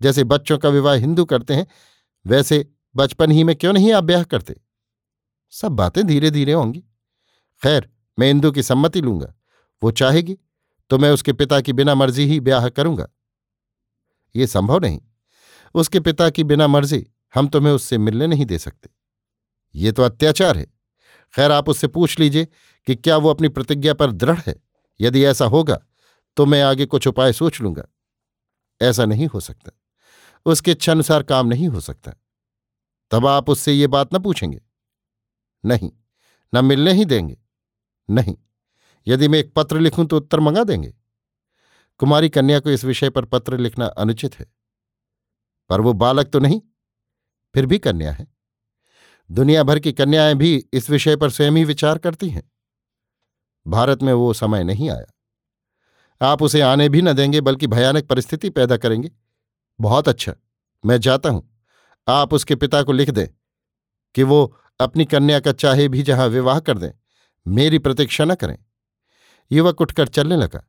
जैसे 0.02 0.24
बच्चों 0.24 0.58
का 0.58 0.68
विवाह 0.68 0.94
हिंदू 0.94 1.24
करते 1.24 1.54
हैं, 1.54 1.66
वैसे 2.26 2.68
बचपन 2.96 3.30
ही 3.30 3.44
में 3.44 3.56
क्यों 3.56 3.72
नहीं 3.72 3.92
आप 3.92 4.04
ब्याह 4.04 4.22
करते? 4.22 4.56
सब 5.50 5.72
बातें 5.72 6.06
धीरे 6.06 6.30
धीरे 6.30 6.52
होंगी। 6.52 6.80
खैर, 7.62 7.90
मैं 8.18 8.30
इंदु 8.30 8.52
की 8.52 8.62
सम्मति 8.62 9.00
लूँगा। 9.00 9.34
वो 9.82 9.90
चाहेगी 9.90 10.38
तो 10.90 10.98
मैं 10.98 11.10
उसके 11.10 11.32
पिता 11.32 11.60
की 11.60 11.72
बिना 11.72 11.94
मर्ज़ी 11.94 12.26
ही 12.26 12.40
ब्याह 12.40 12.68
करूँगा। 12.68 13.08
ये 14.36 14.46
संभव 14.46 14.78
नहीं। 14.78 15.00
उसके 15.74 16.00
पिता 16.00 16.30
की 16.30 16.44
बिना 16.44 16.66
मर्ज़ी, 16.66 17.06
हम 17.34 17.48
तुम्हें 17.48 17.72
उससे 17.72 17.98
मिलने 17.98 18.26
नहीं 18.26 18.46
दे 18.46 18.58
सकते। 18.58 18.90
ये 19.74 19.92
तो 19.92 20.02
अत्याचार 20.02 20.56
है। 20.58 20.66
खैर, 21.34 21.50
आप 21.50 21.68
उससे 21.68 21.88
पूछ 21.88 22.18
लीजिए 22.18 22.48
कि 22.86 22.96
क्या 22.96 23.16
वो 23.16 23.28
अपनी 23.28 23.48
प्रतिज्ञा 23.48 23.94
पर 23.94 24.10
दृढ़ 24.10 24.40
है? 24.40 24.54
यदि 25.00 25.24
ऐसा 25.24 25.44
होगा 25.44 25.86
तो 26.36 26.46
मैं 26.46 26.62
आगे 26.62 26.86
कुछ 26.86 27.06
उपाय 27.06 27.32
सोच 27.32 27.60
लूँगा। 27.60 27.84
ऐसा 28.82 29.04
नहीं 29.04 29.26
हो 29.26 29.40
सकता। 29.40 29.70
उसकी 30.46 30.70
इच्छा 30.70 30.92
अनुसार 30.92 31.22
काम 31.22 31.46
नहीं 31.46 31.68
हो 31.68 31.80
सकता। 31.80 32.12
तब 33.10 33.26
आप 33.26 33.50
उससे 33.50 33.72
ये 33.72 33.86
बात 33.86 34.14
न 34.14 34.18
पूछेंगे। 34.18 34.62
नहीं, 35.64 35.92
न 36.54 36.64
मिलने 36.64 36.92
ही 36.92 37.04
देंगे। 37.04 37.38
नहीं, 38.10 38.36
यदि 39.06 39.28
मैं 39.28 39.38
एक 39.38 39.54
पत्र 39.54 39.80
लिखूं 39.80 40.06
तो 40.06 40.16
उत्तर 40.16 40.40
मंगा 40.40 40.64
देंगे। 40.64 40.94
कुमारी 41.98 42.28
कन्या 42.28 42.60
को 42.60 42.70
इस 42.70 42.84
विषय 42.84 43.10
पर 43.10 43.24
पत्र 43.24 43.58
लिखना 43.58 43.86
अनुचित 43.86 44.40
है। 44.40 44.46
पर 45.68 45.80
वो 45.80 45.92
बालक 45.92 46.26
तो 46.26 46.38
नहीं, 46.38 46.60
फिर 47.54 47.66
भी 47.66 47.78
कन्या 47.78 48.12
है। 48.12 48.26
दुनिया 49.30 49.62
भर 49.62 49.78
की 49.78 49.92
कन्याएँ 49.92 50.34
भी 50.34 50.68
इस 50.72 50.90
विषय 50.90 51.16
पर 51.16 51.30
स्वयं 51.30 51.52
ही 51.52 51.64
विचार 51.64 51.98
करती 51.98 52.28
हैं। 52.28 52.51
भारत 53.66 54.02
में 54.02 54.12
वो 54.12 54.32
समय 54.32 54.64
नहीं 54.64 54.90
आया। 54.90 55.06
आप 56.20 56.42
उसे 56.42 56.60
आने 56.60 56.88
भी 56.88 57.02
न 57.02 57.12
देंगे, 57.12 57.40
बल्कि 57.40 57.66
भयानक 57.66 58.06
परिस्थिति 58.06 58.50
पैदा 58.50 58.76
करेंगे। 58.76 59.10
बहुत 59.80 60.08
अच्छा। 60.08 60.34
मैं 60.86 61.00
जाता 61.00 61.28
हूँ। 61.28 61.64
आप 62.08 62.34
उसके 62.34 62.54
पिता 62.54 62.82
को 62.82 62.92
लिख 62.92 63.10
दें 63.10 63.28
कि 64.14 64.22
वो 64.22 64.58
अपनी 64.80 65.04
कन्या 65.04 65.40
का 65.40 65.52
चाहे 65.52 65.88
भी 65.88 66.02
जहाँ 66.02 66.26
विवाह 66.28 66.60
कर 66.60 66.78
दें, 66.78 66.90
मेरी 67.46 67.78
प्रतीक्षा 67.78 68.24
न 68.24 68.34
करें। 68.34 68.58
युवक 69.52 69.80
उठकर 69.80 70.08
चलने 70.08 70.36
लगा। 70.36 70.64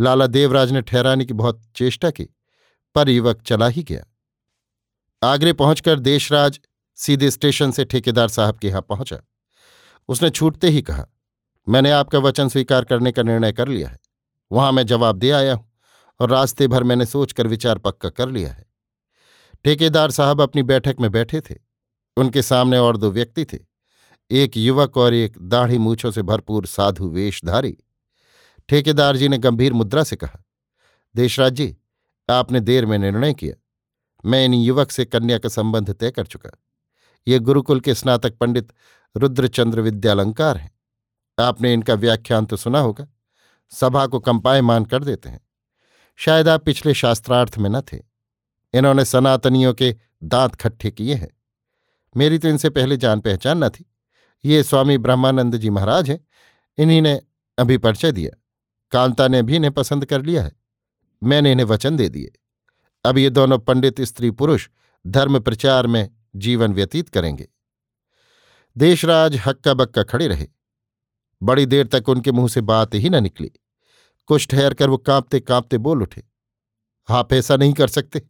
लाला 0.00 0.26
देवराज 0.26 0.72
ने 0.72 0.82
ठहराने 0.82 1.24
की 1.24 1.34
बहुत 1.34 1.62
चेष्टा 1.76 2.10
की, 2.10 2.28
पर 2.94 3.08
युवक 3.08 3.42
चला 3.42 3.68
ही 3.68 3.82
गया। 3.82 4.04
आगरे 5.22 5.52
पहुंचकर 5.52 5.98
देशराज 6.00 6.60
सीधे 6.96 7.30
स्टेशन 7.30 7.70
से 7.70 7.84
ठेकेदार 7.84 8.28
साहब 8.28 8.58
के 8.58 8.68
यहाँ 8.68 8.82
पहुँचा। 8.82 9.18
उसने 10.08 10.30
छूटते 10.30 10.68
ही 10.68 10.82
कहा 10.82 11.06
मैंने 11.66 11.90
आपका 11.90 12.18
वचन 12.18 12.48
स्वीकार 12.48 12.84
करने 12.84 13.12
का 13.12 13.22
निर्णय 13.22 13.52
कर 13.52 13.68
लिया 13.68 13.88
है। 13.88 13.98
वहाँ 14.50 14.72
मैं 14.72 14.86
जवाब 14.86 15.16
दे 15.16 15.30
आया 15.30 15.54
हूँ 15.54 15.70
और 16.20 16.30
रास्ते 16.30 16.68
भर 16.68 16.82
मैंने 16.82 17.06
सोचकर 17.06 17.46
विचार 17.46 17.78
पक्का 17.78 18.08
कर 18.08 18.28
लिया 18.28 18.52
है। 18.52 18.64
ठेकेदार 19.64 20.10
साहब 20.10 20.40
अपनी 20.40 20.62
बैठक 20.62 20.96
में 21.00 21.10
बैठे 21.12 21.40
थे। 21.40 21.54
उनके 22.16 22.42
सामने 22.42 22.78
और 22.78 22.96
दो 22.96 23.10
व्यक्ति 23.10 23.44
थे। 23.44 23.58
एक 24.30 24.56
युवक 24.56 24.96
और 24.96 25.14
एक 25.14 25.36
दाढ़ी 25.40 25.78
मूछों 25.78 26.10
से 26.10 26.22
भरपूर 26.22 26.66
साधु 26.66 27.08
वेशधारी। 27.08 27.76
ठेकेदार 28.68 29.16
जी 29.16 29.28
ने 29.28 29.38
गंभीर 29.38 29.72
मुद्रा 29.72 30.02
से 30.04 30.16
कहा, 30.16 30.42
देशराज 31.14 31.52
जी, 31.52 31.76
आपने 32.28 32.60
देर 32.60 32.86
में 32.86 32.96
निर्णय 32.98 33.34
किया। 33.34 33.54
मैं 34.24 34.44
इन 34.44 34.54
युवक 34.54 34.90
से 34.90 35.04
कन्या 35.04 35.38
का 35.38 35.48
संबंध 35.48 35.92
तय 35.94 36.10
कर 36.10 36.26
चुका। 36.26 36.50
ये 37.26 37.38
गुरुकुल 37.38 37.80
के 37.80 37.94
स्नातक 37.94 38.36
पंडित 38.36 38.72
रुद्रचंद्र 39.16 39.80
विद्यालंकार 39.80 40.56
हैं। 40.56 40.70
आपने 41.40 41.72
इनका 41.72 41.94
व्याख्यान 41.94 42.46
तो 42.46 42.56
सुना 42.56 42.78
होगा। 42.78 43.08
सभा 43.70 44.06
को 44.06 44.20
कंपायमान 44.20 44.84
कर 44.84 45.04
देते 45.04 45.28
हैं। 45.28 45.40
शायद 46.16 46.48
आप 46.48 46.64
पिछले 46.64 46.94
शास्त्रार्थ 46.94 47.58
में 47.58 47.70
न 47.70 47.80
थे। 47.80 47.98
इन्होंने 48.74 49.04
सनातनियों 49.04 49.74
के 49.74 49.96
दांत 50.24 50.54
खट्ठे 50.54 50.90
किए 50.90 51.14
हैं। 51.14 51.30
मेरी 52.16 52.38
तो 52.38 52.48
इनसे 52.48 52.70
पहले 52.70 52.96
जान 52.96 53.20
पहचान 53.20 53.64
न 53.64 53.68
थी। 53.68 53.92
ये 54.44 54.62
स्वामी 54.62 54.98
ब्रह्मानंद 54.98 55.56
जी 55.56 55.70
महाराज 55.70 56.10
हैं। 56.10 56.26
इन्हीं 56.78 57.02
ने 57.02 57.22
अभी 57.58 57.78
परिचय 57.78 58.12
दिया। 58.12 58.38
कांता 58.90 59.28
ने 59.28 59.42
भी 59.42 59.56
इन्हें 59.56 59.72
पसंद 59.72 60.06
कर 60.06 60.22
लिया 60.22 60.42
है। 60.42 60.52
मैंने 61.22 61.52
इन्हें 61.52 61.66
वचन 61.66 61.96
दे 61.96 62.08
दिए। 62.08 62.32
अब 63.04 63.18
ये 63.18 63.30
दोनों 63.30 63.58
पंडित 63.58 64.00
स्त्री 64.00 64.30
पुरुष 64.30 64.68
धर्म 65.06 65.40
प्रचार 65.40 65.86
में 65.86 66.10
जीवन 66.36 66.74
व्यतीत 66.74 67.08
करेंगे। 67.08 67.48
देशराज 68.78 69.42
हक्का 69.46 69.74
बक्का 69.74 70.02
खड़े 70.02 70.28
रहे। 70.28 70.48
बड़ी 71.42 71.66
देर 71.66 71.86
तक 71.86 72.08
उनके 72.08 72.32
मुँह 72.32 72.48
से 72.48 72.60
बात 72.60 72.94
ही 72.94 73.10
न 73.10 73.22
निकली। 73.22 73.50
कुछ 74.26 74.48
ठहर 74.48 74.74
कर 74.74 74.90
वो 74.90 74.96
कांपते 74.96 75.40
कांपते 75.40 75.78
बोल 75.78 76.02
उठे। 76.02 76.22
आप 77.08 77.32
ऐसा 77.32 77.56
नहीं 77.56 77.72
कर 77.72 77.88
सकते। 77.88 78.22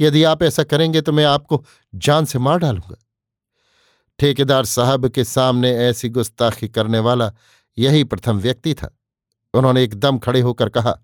यदि 0.00 0.24
आप 0.24 0.42
ऐसा 0.42 0.62
करेंगे 0.62 1.00
तो 1.00 1.12
मैं 1.12 1.24
आपको 1.24 1.64
जान 1.94 2.24
से 2.24 2.38
मार 2.38 2.58
डालूँगा। 2.58 2.96
ठेकेदार 4.18 4.64
साहब 4.64 5.08
के 5.08 5.24
सामने 5.24 5.76
ऐसी 5.76 6.08
गुस्ताखी 6.08 6.68
करने 6.68 6.98
वाला 6.98 7.32
यही 7.78 8.04
प्रथम 8.04 8.38
व्यक्ति 8.38 8.74
था। 8.74 8.98
उन्होंने 9.54 9.84
एकदम 9.84 10.18
खड़े 10.18 10.40
होकर 10.40 10.68
कहा, 10.68 10.98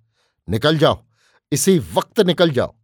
निकल 0.48 0.78
जाओ। 0.78 1.04
इसी 1.52 1.78
वक्त 1.78 2.20
निकल 2.20 2.50
जाओ। 2.50 2.74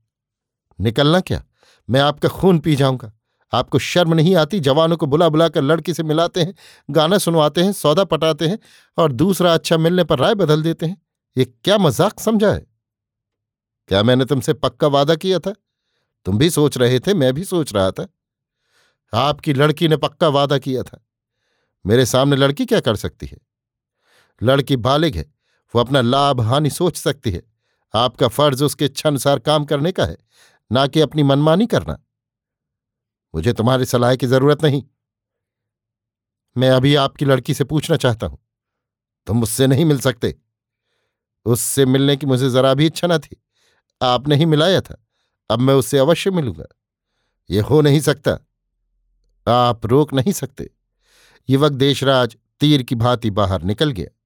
निकलना 0.81 1.21
क्या? 1.21 1.45
मैं 1.91 2.01
आपका 2.01 2.29
खून 2.29 2.59
पी 2.59 2.77
जाऊँगा। 2.77 3.13
आपको 3.53 3.79
शर्म 3.79 4.15
नहीं 4.15 4.37
आती? 4.37 4.61
जवानों 4.61 4.97
को 4.97 5.07
बुला 5.07 5.29
बुलाकर 5.29 5.63
लड़की 5.63 5.95
से 5.95 6.03
मिलाते 6.03 6.43
हैं, 6.43 6.55
गाना 6.91 7.19
सुनवाते 7.19 7.63
हैं, 7.63 7.73
सौदा 7.73 8.05
पटाते 8.05 8.49
हैं 8.49 8.59
और 8.99 9.13
दूसरा 9.13 9.55
अच्छा 9.55 9.77
मिलने 9.77 10.05
पर 10.05 10.19
राय 10.19 10.35
बदल 10.35 10.63
देते 10.63 10.87
हैं। 10.87 11.03
ये 11.37 11.45
क्या 11.45 11.79
मज़ाक 11.79 12.21
समझा 12.21 12.53
है? 12.53 12.67
क्या 13.89 14.03
मैंने 14.03 14.25
तुमसे 14.25 14.53
पक्का 14.53 14.87
वादा 14.87 15.15
किया 15.15 15.39
था? 15.39 15.55
तुम 16.25 16.39
भी 16.39 16.51
सोच 16.51 16.79
रहे 16.79 17.01
थे, 17.01 17.15
मैं 17.15 17.35
भी 17.35 17.45
सोच 17.45 17.75
रहा 17.75 17.91
था। 17.91 18.09
आपकी 19.15 19.53
लड़की 19.53 19.89
ने 19.89 19.97
पक्का 19.97 20.29
वादा 20.29 20.59
किया 20.59 20.83
था। 20.83 21.05
मेरे 21.87 22.07
सामने 22.07 22.37
लड़की 22.37 22.67
क्या 22.67 22.81
कर 22.81 22.97
सकती 22.97 23.27
है? 23.27 23.39
लड़की 24.43 24.77
बालिग 24.77 25.17
है, 25.17 25.35
वो 25.75 25.81
अपना 25.81 26.01
लाभ 26.01 26.41
हानि 26.41 26.71
सोच 26.71 26.97
सकती 26.97 27.31
है। 27.31 27.43
आपका 27.95 28.29
फ़र्ज़ 28.29 28.65
उसके 28.65 28.85
इच्छानुसार 28.85 29.39
काम 29.39 29.65
करने 29.65 29.93
का 29.93 30.05
है, 30.05 30.17
ना 30.73 30.87
कि 30.87 31.01
अपनी 31.01 31.23
मनमानी 31.23 31.67
करना। 31.67 31.99
मुझे 33.35 33.53
तुम्हारी 33.53 33.85
सलाह 33.85 34.17
की 34.17 34.27
ज़रूरत 34.27 34.65
नहीं। 34.65 34.83
मैं 36.57 36.71
अभी 36.71 36.95
आपकी 36.95 37.25
लड़की 37.25 37.55
से 37.55 37.65
पूछना 37.65 37.97
चाहता 37.97 38.27
हूँ। 38.27 38.39
तुम 39.27 39.37
मुझसे 39.37 39.67
नहीं 39.67 39.85
मिल 39.85 40.01
सकते। 40.01 40.35
उससे 41.45 41.87
मिलने 41.87 42.17
की 42.17 42.27
मुझे 42.27 42.51
जरा 42.51 42.75
भी 42.75 42.87
इच्छा 42.87 43.09
न 43.09 43.19
थी। 43.19 43.43
आपने 44.03 44.37
ही 44.37 44.45
मिलाया 44.45 44.81
था। 44.81 45.07
अब 45.51 45.59
मैं 45.59 45.75
उससे 45.75 45.99
अवश्य 45.99 46.31
मिलूँगा। 46.31 46.67
ये 47.51 47.61
हो 47.61 47.81
नहीं 47.81 48.01
सकता। 48.01 48.39
आप 49.49 49.87
रोक 49.87 50.15
नहीं 50.15 50.33
सकते। 50.33 50.71
युवक 51.49 51.73
देशराज 51.73 52.37
तीर 52.61 52.83
की 52.83 52.95
भांति 52.95 53.31
बाहर 53.31 53.63
निकल 53.63 53.91
गया। 53.91 54.17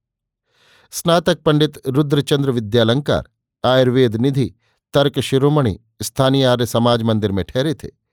स्नातक 0.91 1.41
पंडित 1.41 1.87
रुद्रचंद्र 1.87 2.51
विद्यालंकार, 2.51 3.29
आयुर्वेद 3.65 4.15
निधि, 4.15 4.53
तर्क 4.93 5.19
शिरोमणि, 5.19 5.79
स्थानीय 6.01 6.45
आर्य 6.45 6.65
समाज 6.65 7.01
मंदिर 7.01 7.31
में 7.31 7.45
ठहरे 7.45 7.73
थे। 7.73 8.04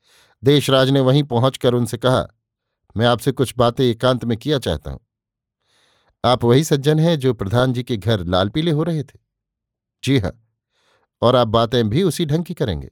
देशराज 0.43 0.91
ने 0.91 1.01
वहीं 1.01 1.23
पहुंचकर 1.23 1.75
उनसे 1.75 1.97
कहा, 1.97 2.27
मैं 2.97 3.07
आपसे 3.07 3.33
कुछ 3.33 3.55
बातें 3.57 3.85
एकांत 3.85 4.25
में 4.25 4.37
किया 4.39 4.59
चाहता 4.59 4.91
हूँ। 4.91 5.01
आप 6.25 6.45
वही 6.45 6.65
सज्जन 6.65 6.99
हैं 6.99 7.19
जो 7.19 7.35
प्रधान 7.35 7.73
जी 7.73 7.83
के 7.83 7.97
घर 7.97 8.25
लाल 8.25 8.49
पीले 8.49 8.71
हो 8.71 8.83
रहे 8.83 9.03
थे। 9.03 9.19
जी 10.03 10.19
हाँ 10.19 10.33
और 11.23 11.37
आप 11.37 11.49
बातें 11.49 11.89
भी 11.89 12.03
उसी 12.03 12.27
ढंग 12.27 12.45
की 12.45 12.55
करेंगे। 12.55 12.91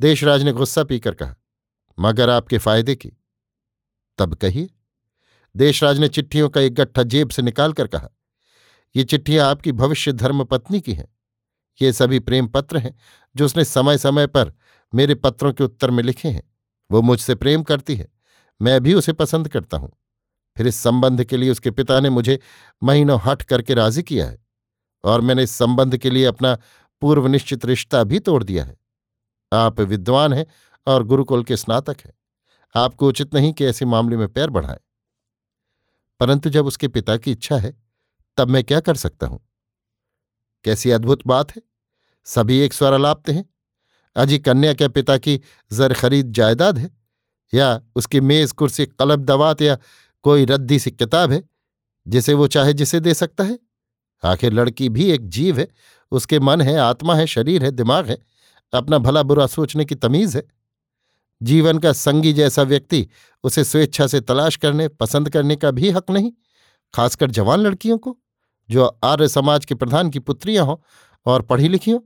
देशराज 0.00 0.42
ने 0.42 0.52
गुस्सा 0.52 0.84
पीकर 0.84 1.14
कहा, 1.14 1.34
मगर 1.98 2.30
आपके 2.30 2.58
फ़ायदे 2.58 2.94
की? 2.94 3.12
तब 4.18 4.34
कहिए। 4.34 4.70
देशराज 5.54 5.98
ने 5.98 6.08
चिट्ठियों 6.08 6.48
का 6.48 6.60
एक 6.60 6.74
गट्ठा 6.74 7.02
जेब 7.02 7.30
से 7.30 7.42
निकालकर 7.42 7.86
कहा, 7.86 8.08
ये 8.94 9.04
चिट्ठियाँ 9.04 9.48
आपकी 9.50 9.72
भविष्य 9.72 10.12
धर्म 10.12 10.44
पत्नी 10.44 10.80
की 10.80 10.92
हैं। 10.92 11.08
ये 11.80 11.92
सभी 11.92 12.18
प्रेम 12.18 12.46
पत्र 12.46 12.78
हैं 12.78 12.94
जो 13.36 13.44
उसने 13.44 13.64
समय 13.64 13.98
समय 13.98 14.26
पर 14.26 14.52
मेरे 14.94 15.14
पत्रों 15.14 15.52
के 15.52 15.64
उत्तर 15.64 15.90
में 15.90 16.02
लिखे 16.02 16.28
हैं। 16.28 16.54
वो 16.90 17.02
मुझसे 17.02 17.34
प्रेम 17.34 17.62
करती 17.62 17.96
है। 17.96 18.08
मैं 18.62 18.80
भी 18.80 18.94
उसे 18.94 19.12
पसंद 19.12 19.48
करता 19.48 19.76
हूँ। 19.76 19.92
फिर 20.56 20.66
इस 20.66 20.76
संबंध 20.76 21.24
के 21.24 21.36
लिए 21.36 21.50
उसके 21.50 21.70
पिता 21.70 22.00
ने 22.00 22.10
मुझे 22.10 22.40
महीनों 22.82 23.20
हट 23.24 23.42
करके 23.42 23.74
राज़ी 23.74 24.02
किया 24.02 24.26
है 24.26 24.44
और 25.04 25.20
मैंने 25.20 25.42
इस 25.42 25.50
संबंध 25.50 25.96
के 25.96 26.10
लिए 26.10 26.24
अपना 26.24 26.58
पूर्व 27.00 27.26
निश्चित 27.26 27.64
रिश्ता 27.64 28.04
भी 28.04 28.18
तोड़ 28.18 28.44
दिया 28.44 28.64
है। 28.64 28.76
आप 29.52 29.80
विद्वान 29.80 30.32
हैं 30.32 30.46
और 30.86 31.02
गुरुकुल 31.02 31.44
के 31.44 31.56
स्नातक 31.56 31.96
हैं। 32.06 32.12
आपको 32.76 33.08
उचित 33.08 33.34
नहीं 33.34 33.52
कि 33.52 33.64
ऐसे 33.64 33.84
मामले 33.84 34.16
में 34.16 34.28
पैर 34.28 34.50
बढ़ाएँ। 34.50 34.78
परंतु 36.20 36.50
जब 36.50 36.66
उसके 36.66 36.88
पिता 36.88 37.16
की 37.16 37.32
इच्छा 37.32 37.56
है, 37.56 37.82
तब 38.36 38.48
मैं 38.48 38.64
क्या 38.64 38.80
कर 38.80 38.94
सकता 38.94 39.26
हूँ? 39.26 39.48
कैसी 40.64 40.90
अद्भुत 40.90 41.20
बात 41.26 41.56
है। 41.56 41.62
सभी 42.24 42.58
एक 42.58 42.72
स्वर 42.72 42.92
अलापते 42.92 43.32
हैं। 43.32 43.51
अजी 44.16 44.38
कन्या 44.38 44.72
के 44.72 44.88
पिता 44.88 45.18
की 45.18 45.40
जर 45.72 45.94
खरीद 45.94 46.32
जायदाद 46.32 46.78
है, 46.78 46.90
या 47.54 47.82
उसकी 47.96 48.20
मेज, 48.20 48.52
कुर्सी, 48.52 48.86
कलब, 48.86 49.24
दवात, 49.24 49.62
या 49.62 49.78
कोई 50.22 50.44
रद्दी 50.44 50.78
सी 50.78 50.90
किताब 50.90 51.32
है, 51.32 51.42
जिसे 52.08 52.34
वो 52.34 52.46
चाहे 52.46 52.72
जिसे 52.72 53.00
दे 53.00 53.14
सकता 53.14 53.44
है? 53.44 53.58
आखिर 54.24 54.52
लड़की 54.52 54.88
भी 54.88 55.10
एक 55.10 55.28
जीव 55.28 55.58
है, 55.58 55.68
उसके 56.10 56.40
मन 56.40 56.60
है, 56.60 56.76
आत्मा 56.76 57.14
है, 57.14 57.26
शरीर 57.26 57.64
है, 57.64 57.70
दिमाग 57.70 58.06
है, 58.06 58.18
अपना 58.74 58.98
भला 58.98 59.22
बुरा 59.22 59.46
सोचने 59.46 59.84
की 59.84 59.94
तमीज 59.94 60.36
है। 60.36 60.42
जीवन 61.42 61.78
का 61.78 61.92
संगी 61.92 62.32
जैसा 62.32 62.62
व्यक्ति 62.62 63.08
उसे 63.44 63.64
स्वेच्छा 63.64 64.06
से 64.06 64.20
तलाश 64.20 64.56
करने, 64.56 64.88
पसंद 64.88 65.30
करने 65.30 65.56
का 65.56 65.70
भी 65.70 65.90
हक 65.90 66.10
नहीं, 66.10 66.32
खासकर 66.94 67.30
जवान 67.30 67.60
लड़कियों 67.60 67.98
को, 67.98 68.18
जो 68.70 68.98
आर्य 69.04 69.28
समाज 69.28 69.64
के 69.64 69.74
प्रधान 69.74 70.10
की 70.10 70.18
पुत्रियाँ 70.18 70.66
हों 70.66 70.76
और 71.26 71.42
पढ़ी 71.42 71.68
लिखी 71.68 71.90
हों, 71.90 72.00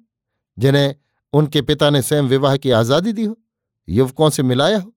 जिन्हें 0.58 0.94
उनके 1.36 1.62
पिता 1.62 1.88
ने 1.90 2.02
स्वयं 2.02 2.22
विवाह 2.24 2.56
की 2.56 2.70
आज़ादी 2.72 3.12
दी 3.12 3.24
हो, 3.24 3.36
युवकों 3.88 4.30
से 4.30 4.42
मिलाया 4.42 4.78
हो 4.78 4.92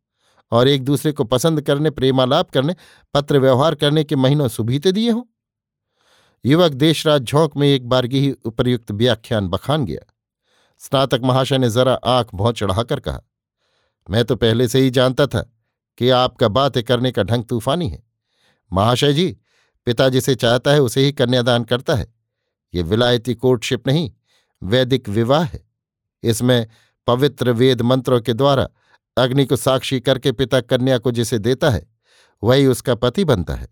और 0.52 0.68
एक 0.68 0.84
दूसरे 0.84 1.12
को 1.12 1.24
पसंद 1.26 1.62
करने, 1.62 1.90
प्रेमालाप 1.90 2.50
करने, 2.52 2.76
पत्र 3.14 3.40
व्यवहार 3.40 3.76
करने 3.76 4.04
के 4.04 4.16
महीनों 4.16 4.48
सुबीते 4.48 4.92
दिए 4.92 5.10
हों। 5.12 5.24
युवक 6.46 6.72
देशराज 6.74 7.24
झोंक 7.24 7.58
में 7.58 7.68
एक 7.68 7.88
बारगी 7.90 8.32
उपयुक्त 8.32 8.92
व्याख्यान 8.94 9.48
बखान 9.48 9.86
गया। 9.86 10.06
स्नातक 10.82 11.22
महाशय 11.24 11.58
ने 11.58 11.70
जरा 11.70 11.94
आँख 11.94 12.34
भौं 12.36 12.52
चढ़ाकर 12.54 13.00
कहा, 13.00 13.22
मैं 14.08 14.24
तो 14.26 14.36
पहले 14.36 14.68
से 14.68 14.80
ही 14.80 14.90
जानता 14.90 15.28
था 15.28 15.42
कि 15.98 16.10
आपका 16.10 16.48
बातें 16.50 16.84
करने 16.84 17.12
का 17.12 17.24
ढंग 17.24 17.44
तूफानी 17.44 17.90
है। 17.90 18.04
महाशय 18.72 19.14
जी 19.14 19.28
पिता 19.88 20.08
जिसे 20.10 20.36
चाहता 20.36 20.72
है 20.72 20.82
उसे 20.82 21.02
ही 21.02 21.12
कन्यादान 21.12 21.64
करता 21.64 21.96
है। 21.96 22.14
ये 22.74 22.82
विलायती 22.84 23.34
कोर्टशिप 23.36 23.88
नहीं, 23.88 24.12
वैदिक 24.62 25.10
विवाह 25.10 25.44
है। 25.44 25.68
इसमें 26.24 26.68
पवित्र 27.08 27.52
वेद 27.52 27.82
मंत्रों 27.82 28.22
के 28.22 28.34
द्वारा 28.34 28.68
अग्नि 29.18 29.46
को 29.46 29.56
साक्षी 29.56 30.00
करके 30.00 30.32
पिता 30.32 30.62
कन्या 30.62 30.98
को 30.98 31.12
जिसे 31.12 31.40
देता 31.40 31.70
है, 31.70 31.88
वही 32.44 32.66
उसका 32.68 32.96
पति 32.96 33.26
बनता 33.26 33.54
है। 33.54 33.68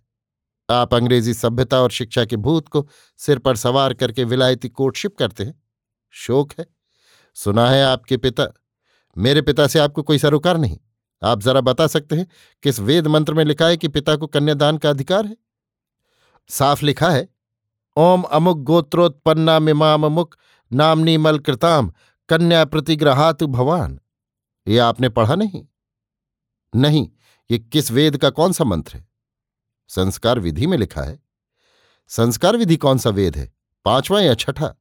आप 0.70 0.94
अंग्रेज़ी 0.94 1.34
सभ्यता 1.34 1.82
और 1.82 1.92
शिक्षा 1.92 2.26
के 2.26 2.36
भूत 2.36 2.68
को 2.68 2.88
सिर 3.18 3.40
पर 3.40 3.56
सवार 3.56 3.94
करके 3.94 4.24
विलायती 4.24 4.70
कोर्टशिप 4.70 5.18
करते 5.18 5.44
हैं। 5.44 5.64
शोक 6.14 6.52
है। 6.60 6.66
सुना 7.36 7.70
है 7.70 7.84
आपके 7.86 8.18
पिता, 8.18 8.48
मेरे 9.18 9.42
पिता 9.42 9.68
से 9.68 9.80
आपको 9.80 10.04
कोई 10.04 10.18
सरोकार 10.18 10.58
नहीं। 10.58 10.78
आप 11.24 11.42
जरा 11.42 11.62
बता 11.62 11.88
सकते 11.88 12.16
हैं, 12.16 12.28
किस 12.64 12.80
वेद 12.80 13.08
मंत्र 13.08 13.34
में 13.34 13.46
लिखा 13.46 13.68
है 13.68 13.78
कि 13.78 13.88
पिता 13.88 14.16
को 14.16 14.28
कन्यादान 14.28 14.78
का 14.78 14.90
अधिकार 14.90 15.26
है? 15.26 15.38
साफ़ 16.50 16.86
लिखा 16.86 17.10
है, 17.10 17.28
ओम 17.98 18.22
अमुक 18.22 18.58
गोत्रोत्पन्ना 18.58 19.60
मिमाम 19.60 20.06
अमुक 20.06 20.36
नामनी 20.74 21.18
मलकृताम 21.18 21.94
कन्या 22.30 22.64
प्रतिग्रहातु 22.66 23.48
भवान। 23.48 24.00
ये 24.68 24.78
आपने 24.78 25.10
पढ़ा 25.10 25.36
नहीं? 25.36 25.66
नहीं, 26.74 27.10
ये 27.50 27.60
किस 27.60 27.92
वेद 27.92 28.18
का 28.18 28.30
कौन 28.30 28.52
सा 28.52 28.64
मंत्र 28.64 28.98
है? 28.98 29.08
संस्कार 29.90 30.40
विधि 30.40 30.68
में 30.68 30.78
लिखा 30.78 31.02
है। 31.02 31.20
संस्कार 32.08 32.58
विधि 32.58 32.78
कौन 32.78 32.98
सा 32.98 33.10
वेद 33.10 33.38
है? 33.38 33.52
पांचवा 33.86 34.22
या 34.22 34.34
छठा? 34.34 34.74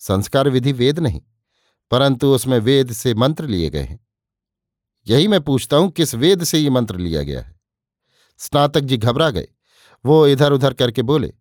संस्कार 0.00 0.48
विधि 0.48 0.72
वेद 0.72 0.98
नहीं, 0.98 1.20
परंतु 1.90 2.32
उसमें 2.34 2.58
वेद 2.58 2.92
से 2.92 3.14
मंत्र 3.14 3.46
लिए 3.46 3.70
गए 3.70 3.82
हैं। 3.82 4.00
यही 5.06 5.28
मैं 5.28 5.40
पूछता 5.40 5.76
हूँ, 5.76 5.90
किस 5.90 6.14
वेद 6.14 6.44
से 6.44 6.58
ये 6.58 6.70
मंत्र 6.70 6.96
लिया 6.96 7.22
गया 7.22 7.40
है? 7.40 7.60
स्नातक 8.38 8.80
जी 8.80 8.96
घबरा 8.96 9.30
गए। 9.30 9.48
वो 10.04 10.26
इधर 10.26 10.52
उधर 10.52 10.74
करके 10.74 11.02
बोले, 11.02 11.32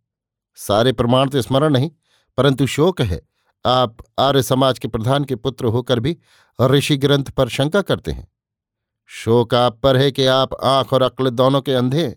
सारे 0.57 0.91
प्रमाण 0.91 1.29
तो 1.29 1.41
स्मरण 1.41 1.73
नहीं, 1.73 1.91
परंतु 2.37 2.67
शोक 2.67 3.01
है। 3.01 3.28
आप 3.65 3.97
आर्य 4.19 4.43
समाज 4.43 4.79
के 4.79 4.87
प्रधान 4.87 5.23
के 5.23 5.35
पुत्र 5.35 5.65
होकर 5.65 5.99
भी 5.99 6.17
ऋषि 6.61 6.97
ग्रंथ 6.97 7.25
पर 7.25 7.49
शंका 7.49 7.81
करते 7.81 8.11
हैं। 8.11 8.31
शोक 9.05 9.55
आप 9.55 9.79
पर 9.79 9.97
है 9.97 10.11
कि 10.11 10.25
आप 10.25 10.49
आँख 10.63 10.93
और 10.93 11.01
अक्ल 11.01 11.29
दोनों 11.29 11.61
के 11.61 11.73
अंधे 11.73 12.07
हैं। 12.07 12.15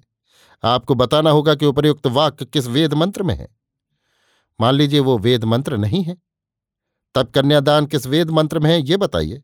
आपको 0.65 0.95
बताना 0.95 1.31
होगा 1.31 1.55
कि 1.55 1.67
उपयुक्त 1.67 2.07
वाक्य 2.07 2.45
किस 2.45 2.67
वेद 2.67 2.95
मंत्र 2.95 3.23
में 3.23 3.35
है। 3.35 3.49
मान 4.61 4.75
लीजिए 4.75 5.01
वो 5.01 5.19
वेद 5.19 5.45
मंत्र 5.45 5.77
नहीं 5.77 6.03
है। 6.03 6.17
तब 7.15 7.31
कन्यादान 7.31 7.87
किस 7.87 8.07
वेद 8.07 8.31
मंत्र 8.31 8.59
में 8.59 8.71
है, 8.71 8.83
ये 8.83 8.97
बताइए। 8.97 9.43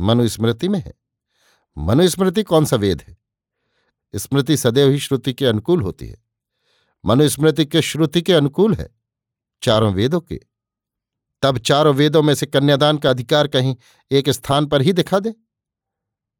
मनुस्मृति 0.00 0.68
में 0.68 0.78
है। 0.78 0.94
मनुस्मृति 1.78 2.42
कौन 2.42 2.64
सा 2.64 2.76
वेद 2.76 3.04
है? 3.08 3.16
स्मृति 4.16 4.56
सदैव 4.56 4.90
ही 4.90 4.98
श्रुति 4.98 5.32
के 5.32 5.46
अनुकूल 5.46 5.82
होती 5.82 6.06
है। 6.06 6.24
मनुस्मृति 7.04 7.66
के 7.66 7.82
श्रुति 7.82 8.22
के 8.22 8.32
अनुकूल 8.32 8.74
है? 8.74 8.90
चारों 9.62 9.94
वेदों 9.94 10.20
के। 10.20 10.51
तब 11.42 11.58
चारों 11.58 11.94
वेदों 11.94 12.22
में 12.22 12.34
से 12.34 12.46
कन्यादान 12.46 12.98
का 12.98 13.10
अधिकार 13.10 13.46
कहीं 13.46 13.76
एक 14.10 14.30
स्थान 14.30 14.66
पर 14.66 14.82
ही 14.82 14.92
दिखा 14.92 15.18
दे। 15.18 15.34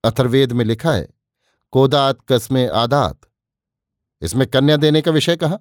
अथर्वेद 0.05 0.53
में 0.53 0.65
लिखा 0.65 0.93
है, 0.93 1.09
कोदात 1.73 2.19
कस्मे 2.29 2.67
आदात। 2.67 3.21
इसमें 4.23 4.47
कन्या 4.47 4.77
देने 4.77 5.03
का 5.03 5.11
विषय 5.11 5.37
कहा, 5.37 5.59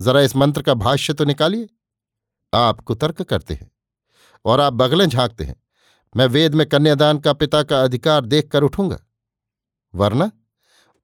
जरा 0.00 0.20
इस 0.20 0.36
मंत्र 0.36 0.62
का 0.62 0.74
भाष्य 0.74 1.12
तो 1.12 1.24
निकालिए। 1.24 1.68
आप 2.52 2.80
कुतर्क 2.80 3.22
करते 3.22 3.54
हैं 3.54 3.70
और 4.44 4.60
आप 4.60 4.72
बगलें 4.72 5.06
झांकते 5.06 5.44
हैं। 5.44 5.56
मैं 6.16 6.26
वेद 6.26 6.54
में 6.54 6.66
कन्यादान 6.68 7.18
का 7.18 7.32
पिता 7.32 7.62
का 7.62 7.82
अधिकार 7.82 8.26
देख 8.26 8.50
कर 8.50 8.62
उठूँगा। 8.62 8.98
वरना 9.94 10.30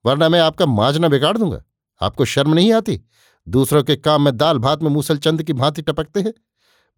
वरना 0.05 0.29
मैं 0.29 0.41
आपका 0.41 0.67
माजना 0.67 1.09
बिगाड़ 1.09 1.37
दूँगा। 1.39 1.63
आपको 2.01 2.25
शर्म 2.25 2.55
नहीं 2.55 2.73
आती? 2.73 3.01
दूसरों 3.49 3.83
के 3.83 3.97
काम 3.97 4.23
में 4.23 4.37
दाल 4.37 4.59
भात 4.59 4.83
में 4.83 4.91
मूसल 4.91 5.19
चंद 5.19 5.43
की 5.43 5.53
भांति 5.53 5.83
टपकते 5.83 6.21
हैं। 6.21 6.33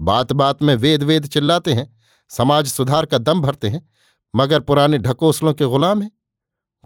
बात 0.00 0.32
बात 0.32 0.62
में 0.62 0.76
वेद 0.76 1.02
वेद 1.02 1.26
चिल्लाते 1.26 1.72
हैं, 1.72 1.96
समाज 2.28 2.66
सुधार 2.66 3.06
का 3.06 3.18
दम 3.18 3.40
भरते 3.40 3.68
हैं, 3.68 3.90
मगर 4.36 4.60
पुराने 4.60 4.98
ढकोसलों 4.98 5.54
के 5.54 5.64
गुलाम 5.64 6.02
हैं। 6.02 6.10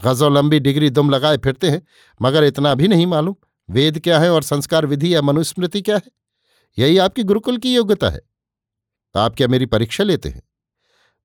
गजो 0.04 0.28
लंबी 0.28 0.60
डिग्री 0.60 0.90
दुम 0.90 1.10
लगाए 1.10 1.38
फिरते 1.38 1.70
हैं, 1.70 1.82
मगर 2.22 2.44
इतना 2.44 2.74
भी 2.74 2.88
नहीं 2.88 3.06
मालूम 3.06 3.36
वेद 3.70 4.00
क्या 4.00 4.18
है 4.18 4.30
और 4.30 4.42
संस्कार 4.42 4.86
विधि 4.86 5.14
या 5.14 5.22
मनुस्मृति 5.22 5.82
क्या 5.82 5.96
है। 5.96 6.10
यही 6.78 6.98
आपकी 6.98 7.22
गुरुकुल 7.22 7.58
की 7.58 7.74
योग्यता 7.74 8.08
है। 8.08 8.20
आप 9.16 9.34
क्या 9.34 9.48
मेरी 9.48 9.66
परीक्षा 9.66 10.04
लेते 10.04 10.28
हैं? 10.28 10.42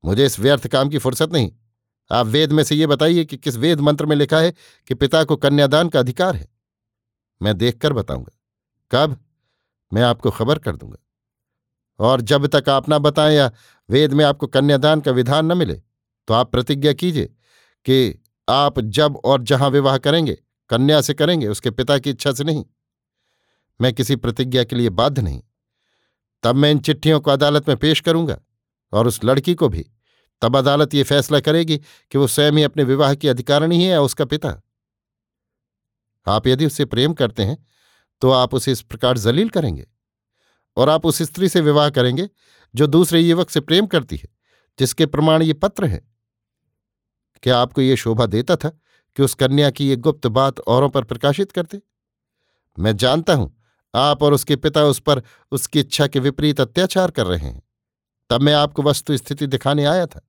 मुझे 0.06 0.26
इस 0.26 0.40
व्यर्थ 0.40 0.68
काम 0.68 0.90
की 0.90 0.98
फुर्सत 0.98 1.34
नहीं। 1.34 1.52
आप 2.12 2.26
वेद 2.26 2.52
में 2.52 2.64
से 2.64 2.76
ये 2.76 2.88
बताइए 2.88 3.26
कि 3.26 3.38
किस 3.38 3.56
वेद 3.56 3.80
मंत्र 3.80 4.06
में 4.06 4.16
लिखा 4.16 4.40
है 4.40 4.52
कि 4.88 4.94
पिता 4.94 5.24
को 5.24 5.36
कन्यादान 5.36 5.90
का 5.90 6.00
अधिकार 6.00 6.36
है। 6.36 6.50
मैं 7.42 7.58
देखकर 7.58 7.94
बताऊँगा। 7.94 8.40
कब? 8.92 9.26
मैं 9.94 10.02
आपको 10.02 10.32
खबर 10.32 10.60
कर 10.60 10.76
दूँगा। 10.76 11.03
और 12.00 12.22
जब 12.22 12.48
तक 12.48 12.70
आप 12.70 12.90
ना 12.90 13.00
बताएँ 13.00 13.36
या 13.36 13.52
वेद 13.90 14.14
में 14.14 14.26
आपको 14.26 14.48
कन्यादान 14.48 15.02
का 15.02 15.12
विधान 15.12 15.46
न 15.46 15.58
मिले 15.58 15.82
तो 16.28 16.34
आप 16.34 16.52
प्रतिज्ञा 16.52 16.94
कीजिए 16.94 17.26
कि 17.86 18.24
आप 18.48 18.80
जब 18.80 19.18
और 19.26 19.42
जहाँ 19.44 19.70
विवाह 19.70 19.98
करेंगे, 19.98 20.38
कन्या 20.70 21.02
से 21.02 21.14
करेंगे, 21.14 21.48
उसके 21.48 21.72
पिता 21.72 21.98
की 21.98 22.10
इच्छा 22.10 22.32
से 22.32 22.44
नहीं। 22.44 22.64
मैं 23.80 23.94
किसी 23.94 24.16
प्रतिज्ञा 24.16 24.64
के 24.64 24.76
लिए 24.76 24.90
बाध्य 24.90 25.22
नहीं। 25.22 25.42
तब 26.44 26.56
मैं 26.56 26.72
इन 26.72 26.80
चिट्ठियों 26.80 27.20
को 27.20 27.32
अदालत 27.32 27.68
में 27.70 27.78
पेश 27.78 28.00
करूँगा 28.00 28.40
और 28.94 29.08
उस 29.08 29.24
लड़की 29.24 29.56
को 29.56 29.70
भी। 29.70 29.86
तब 30.42 30.58
अदालत 30.58 30.94
ये 30.94 31.04
फैसला 31.04 31.40
करेगी 31.40 31.78
कि 31.78 32.18
वो 32.18 32.28
स्वयं 32.28 32.52
ही 32.52 32.64
अपने 32.64 32.84
विवाह 32.84 33.14
की 33.16 33.28
अधिकारिणी 33.28 33.84
है 33.84 33.90
या 33.90 34.02
उसका 34.02 34.26
पिता। 34.26 34.62
आप 36.28 36.48
यदि 36.48 36.66
उससे 36.66 36.86
प्रेम 36.86 37.14
करते 37.14 37.44
हैं 37.44 37.58
तो 38.22 38.32
आप 38.32 38.54
उसे 38.54 38.72
इस 38.72 38.82
प्रकार 38.82 39.18
जलील 39.18 39.50
करेंगे। 39.50 39.88
और 40.78 40.90
आप 40.90 41.06
उस 41.06 41.22
स्त्री 41.22 41.50
से 41.50 41.62
विवाह 41.62 41.90
करेंगे, 41.90 42.30
जो 42.74 42.88
दूसरे 42.88 43.20
युवक 43.22 43.50
से 43.50 43.60
प्रेम 43.60 43.88
करती 43.88 44.18
है, 44.18 44.30
जिसके 44.80 45.06
प्रमाण 45.06 45.42
ये 45.42 45.54
पत्र 45.56 45.86
है। 45.86 46.02
क्या 47.44 47.58
आपको 47.58 47.82
ये 47.82 47.96
शोभा 47.98 48.26
देता 48.28 48.56
था 48.56 48.70
कि 48.70 49.24
उस 49.24 49.34
कन्या 49.34 49.70
की 49.70 49.88
ये 49.90 49.96
गुप्त 49.98 50.28
बात 50.30 50.60
औरों 50.60 50.90
पर 50.90 51.04
प्रकाशित 51.04 51.52
करते? 51.52 51.82
मैं 52.78 52.96
जानता 52.98 53.34
हूँ, 53.34 53.54
आप 53.94 54.24
और 54.24 54.34
उसके 54.34 54.56
पिता 54.56 54.84
उस 54.86 55.00
पर 55.00 55.22
उसकी 55.52 55.80
इच्छा 55.80 56.08
के 56.08 56.20
विपरीत 56.20 56.62
अत्याचार 56.62 57.12
कर 57.12 57.26
रहे 57.26 57.40
हैं। 57.40 57.62
तब 58.30 58.42
मैं 58.42 58.54
आपको 58.54 58.84
वस्तु 58.84 59.18
स्थिति 59.18 59.48
दिखाने 59.48 59.86
आया 59.86 60.06
था, 60.06 60.22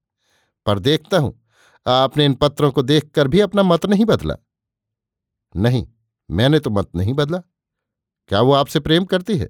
पर 0.67 0.79
देखता 0.79 1.19
हूँ, 1.19 1.41
आपने 1.87 2.25
इन 2.25 2.35
पत्रों 2.35 2.71
को 2.73 2.83
देखकर 2.83 3.29
भी 3.29 3.41
अपना 3.41 3.63
मत 3.63 3.87
नहीं 3.87 4.05
बदला। 4.05 4.37
नहीं, 5.55 5.87
मैंने 6.31 6.59
तो 6.59 6.71
मत 6.71 6.91
नहीं 6.97 7.15
बदला। 7.15 7.39
क्या 8.31 8.41
वो 8.41 8.53
आपसे 8.53 8.81
प्रेम 8.81 9.05
करती 9.05 9.37
है? 9.39 9.49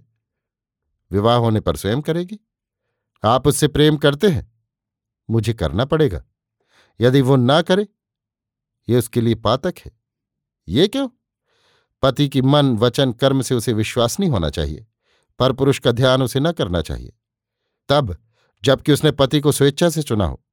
विवाह 1.15 1.37
होने 1.37 1.61
पर 1.61 1.77
स्वयं 1.77 2.01
करेगी? 2.01 2.39
आप 3.25 3.47
उससे 3.47 3.69
प्रेम 3.69 3.97
करते 3.97 4.29
हैं? 4.29 4.53
मुझे 5.31 5.53
करना 5.53 5.85
पड़ेगा। 5.85 6.25
यदि 7.01 7.21
वो 7.21 7.37
ना 7.37 7.63
करे, 7.63 7.89
ये 8.89 8.99
उसके 8.99 9.21
लिए 9.21 9.35
पातक 9.35 9.75
है। 9.85 10.01
ये 10.69 10.89
क्यों? 10.89 11.09
पति 12.03 12.29
की 12.29 12.43
मन, 12.43 12.77
वचन, 12.79 13.13
कर्म 13.13 13.43
से 13.43 13.55
उसे 13.55 13.73
विश्वास 13.73 14.21
नहीं 14.21 14.31
होना 14.31 14.51
चाहिए, 14.51 14.87
पर 15.39 15.53
पुरुष 15.53 15.79
का 15.79 15.93
ध्यान 15.93 16.23
उसे 16.23 16.41
न 16.41 16.53
करना 16.53 16.83
चाहिए। 16.83 17.13
तब, 17.89 18.17
जबकि 18.65 18.93
उसने 18.93 19.11
पति 19.11 19.41
को 19.41 19.53
स्वेच्छा 19.53 19.89
से 19.89 20.03
चुना 20.03 20.27
हो, 20.27 20.45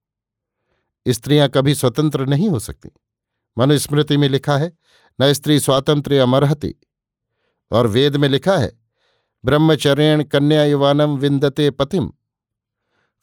स्त्रियाँ 1.08 1.50
कभी 1.50 1.76
स्वतंत्र 1.76 2.26
नहीं 2.26 2.50
हो 2.50 2.60
सकती। 2.60 2.90
मनुस्मृति 3.58 4.18
में 4.18 4.30
लिखा 4.30 4.58
है, 4.58 4.78
न 5.22 5.34
स्त्री 5.34 5.60
स्वातंत्र 5.60 6.14
अमरहति, 6.14 6.76
और 7.72 7.88
वेद 7.88 8.16
में 8.16 8.30
लिखा 8.30 8.58
है 8.58 8.81
ब्रह्मचर्यण 9.46 10.24
कन्या 10.24 10.66
युवानम 10.66 11.18
विंदते 11.18 11.72
पतिम। 11.72 12.12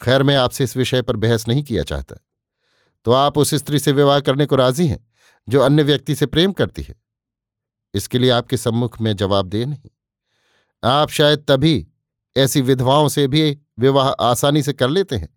खैर, 0.03 0.23
मैं 0.23 0.37
आपसे 0.37 0.65
इस 0.65 0.77
विषय 0.77 1.03
पर 1.03 1.17
बहस 1.17 1.49
नहीं 1.49 1.63
किया 1.63 1.83
चाहता। 1.83 2.17
तो 3.05 3.13
आप 3.13 3.39
उस 3.39 3.55
स्त्री 3.55 3.79
से 3.79 3.93
विवाह 3.93 4.21
करने 4.21 4.47
को 4.47 4.57
राज़ी 4.57 4.87
हैं, 4.87 5.07
जो 5.49 5.61
अन्य 5.61 5.83
व्यक्ति 5.83 6.15
से 6.15 6.27
प्रेम 6.27 6.53
करती 6.53 6.83
है? 6.83 6.95
इसके 7.95 8.19
लिए 8.19 8.31
आपके 8.31 8.57
सम्मुख 8.57 9.01
में 9.01 9.17
जवाब 9.17 9.47
दे 9.47 9.65
नहीं। 9.65 9.91
आप 10.85 11.09
शायद 11.09 11.45
तभी 11.49 11.89
ऐसी 12.37 12.61
विधवाओं 12.61 13.09
से 13.09 13.27
भी 13.29 13.59
विवाह 13.79 14.09
आसानी 14.09 14.63
से 14.63 14.73
कर 14.73 14.89
लेते 14.89 15.17
हैं, 15.17 15.29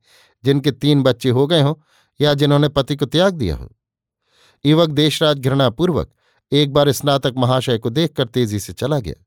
जिनके 0.43 0.71
तीन 0.71 1.03
बच्चे 1.03 1.29
हो 1.29 1.47
गए 1.47 1.61
हों, 1.61 1.75
या 2.21 2.33
जिन्होंने 2.33 2.67
पति 2.67 2.95
को 2.95 3.05
त्याग 3.05 3.33
दिया 3.33 3.55
हो। 3.55 3.69
युवक 4.65 4.89
देशराज 4.89 5.39
घृणापूर्वक 5.39 6.13
एक 6.51 6.73
बार 6.73 6.91
स्नातक 6.91 7.33
महाशय 7.37 7.77
को 7.77 7.89
देखकर 7.89 8.27
तेज़ी 8.27 8.59
से 8.59 8.73
चला 8.73 8.99
गया। 8.99 9.25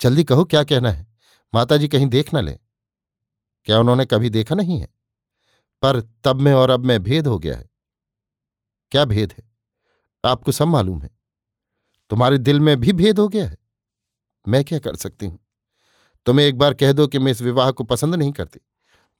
जल्दी 0.00 0.24
कहो 0.24 0.44
क्या 0.44 0.64
कहना 0.64 0.90
है। 0.90 1.06
माताजी 1.54 1.88
कहीं 1.88 2.06
देख 2.06 2.34
न 2.34 2.44
लें। 2.44 2.58
क्या 3.64 3.80
उन्होंने 3.80 4.06
कभी 4.06 4.30
देखा 4.30 4.54
नहीं 4.54 4.80
है? 4.80 4.88
पर 5.82 6.00
तब 6.00 6.36
में 6.36 6.52
और 6.52 6.70
अब 6.70 6.84
में 6.84 7.02
भेद 7.02 7.26
हो 7.26 7.38
गया 7.38 7.56
है। 7.56 7.70
क्या 8.90 9.04
भेद 9.04 9.34
है? 9.38 9.50
आपको 10.24 10.52
सब 10.52 10.64
मालूम 10.64 11.02
है। 11.02 11.10
तुम्हारे 12.10 12.38
दिल 12.38 12.60
में 12.60 12.80
भी 12.80 12.92
भेद 12.92 13.18
हो 13.18 13.28
गया 13.28 13.48
है। 13.48 13.58
मैं 14.48 14.64
क्या 14.64 14.78
कर 14.78 14.96
सकती 14.96 15.26
हूँ? 15.26 15.38
तुम्हें 16.26 16.46
एक 16.46 16.58
बार 16.58 16.74
कह 16.74 16.92
दो 16.92 17.06
कि 17.06 17.18
मैं 17.18 17.32
इस 17.32 17.42
विवाह 17.42 17.70
को 17.70 17.84
पसंद 17.84 18.14
नहीं 18.14 18.32
करती। 18.32 18.60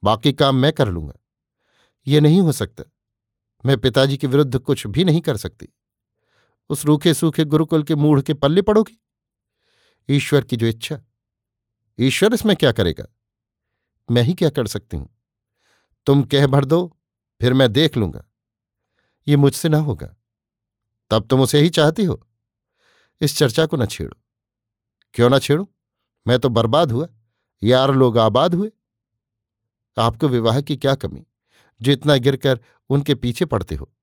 बाकी 0.03 0.33
काम 0.33 0.55
मैं 0.55 0.73
कर 0.73 0.87
लूँगा। 0.87 1.13
ये 2.07 2.19
नहीं 2.19 2.41
हो 2.41 2.51
सकता। 2.51 2.83
मैं 3.65 3.77
पिताजी 3.77 4.17
के 4.17 4.27
विरुद्ध 4.27 4.59
कुछ 4.59 4.87
भी 4.87 5.03
नहीं 5.03 5.21
कर 5.21 5.37
सकती। 5.37 5.69
उस 6.69 6.85
रूखे 6.85 7.13
सूखे 7.13 7.45
गुरुकुल 7.45 7.83
के 7.83 7.95
मूढ़ 7.95 8.21
के 8.21 8.33
पल्ले 8.33 8.61
पड़ोगी? 8.61 9.01
ईश्वर 10.09 10.43
की 10.43 10.55
जो 10.55 10.65
इच्छा। 10.65 11.01
ईश्वर 11.99 12.33
इसमें 12.33 12.55
क्या 12.55 12.71
करेगा? 12.71 13.05
मैं 14.11 14.21
ही 14.21 14.33
क्या 14.33 14.49
कर 14.49 14.67
सकती 14.67 14.97
हूँ? 14.97 15.09
तुम 16.05 16.23
कह 16.23 16.47
भर 16.47 16.65
दो, 16.65 16.97
फिर 17.41 17.53
मैं 17.53 17.73
देख 17.73 17.97
लूँगा। 17.97 18.25
ये 19.27 19.35
मुझसे 19.35 19.69
ना 19.69 19.77
होगा। 19.77 20.15
तब 21.09 21.27
तुम 21.27 21.41
उसे 21.41 21.59
ही 21.59 21.69
चाहती 21.69 22.03
हो। 22.03 22.27
इस 23.21 23.37
चर्चा 23.37 23.65
को 23.65 23.77
न 23.77 23.85
छेड़ो। 23.85 24.21
क्यों 25.13 25.29
ना 25.29 25.39
छेड़ो? 25.39 25.73
मैं 26.27 26.39
तो 26.39 26.49
बर्बाद 26.49 26.91
हुआ। 26.91 27.07
यार 27.63 27.93
लोग 27.93 28.17
आबाद 28.17 28.55
हुए। 28.55 28.71
आपको 29.97 30.27
विवाह 30.27 30.61
की 30.61 30.77
क्या 30.77 30.95
कमी? 30.95 31.27
जो 31.81 31.91
इतना 31.91 32.15
गिरकर 32.15 32.59
उनके 32.89 33.15
पीछे 33.15 33.45
पड़ते 33.45 33.75
हो। 33.75 33.93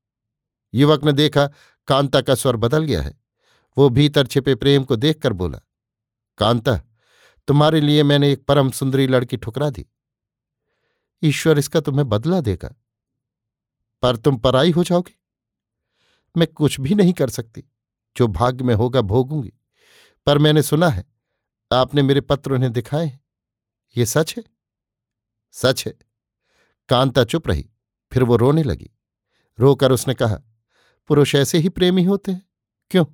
युवक 0.75 1.05
ने 1.05 1.13
देखा, 1.13 1.47
कांता 1.89 2.21
का 2.21 2.35
स्वर 2.35 2.57
बदल 2.57 2.85
गया 2.85 3.03
है। 3.03 3.21
वो 3.79 3.89
भीतर 3.89 4.27
छिपे 4.27 4.55
प्रेम 4.55 4.85
को 4.85 4.97
देखकर 4.97 5.33
बोला 5.33 5.61
कांता, 6.39 6.77
तुम्हारे 7.47 7.81
लिए 7.81 8.03
मैंने 8.03 8.33
एक 8.33 8.47
परम 8.47 8.71
सुंदरी 8.71 9.07
लड़की 9.07 9.37
ठुकरा 9.37 9.71
दी। 9.71 9.87
ईश्वर 11.23 11.59
इसका 11.59 11.81
तुम्हें 11.81 12.09
बदला 12.09 12.41
देगा। 12.41 12.75
पर 14.03 14.17
तुम 14.17 14.37
पराई 14.37 14.71
हो 14.71 14.85
जाओगे। 14.85 15.15
मैं 16.37 16.49
कुछ 16.49 16.81
भी 16.81 16.95
नहीं 16.95 17.13
कर 17.13 17.31
सकती। 17.31 17.65
जो 18.17 18.27
भाग्य 18.27 18.65
में 18.65 18.75
होगा 18.75 19.01
भोगूँगी। 19.01 19.53
पर 20.27 20.39
मैंने 20.39 20.63
सुना 20.63 20.89
है, 20.89 21.05
आपने 21.73 22.03
मेरे 22.03 22.21
पत्र 22.21 22.53
उन्हें 22.53 22.73
दिखाए 22.73 23.07
हैं। 23.07 23.25
ये 23.97 24.07
सच 24.07 24.35
है? 24.37 24.45
सच 25.53 25.87
है। 25.87 25.95
कांता 26.89 27.25
चुप 27.25 27.49
रही, 27.49 27.71
फिर 28.13 28.23
वो 28.23 28.37
रोने 28.37 28.63
लगी। 28.63 28.91
रोकर 29.61 29.93
उसने 29.93 30.15
कहा, 30.15 30.43
पुरुष 31.07 31.35
ऐसे 31.35 31.59
ही 31.59 31.69
प्रेमी 31.69 32.05
होते 32.05 32.33
हैं? 32.33 32.51
क्यों? 32.91 33.05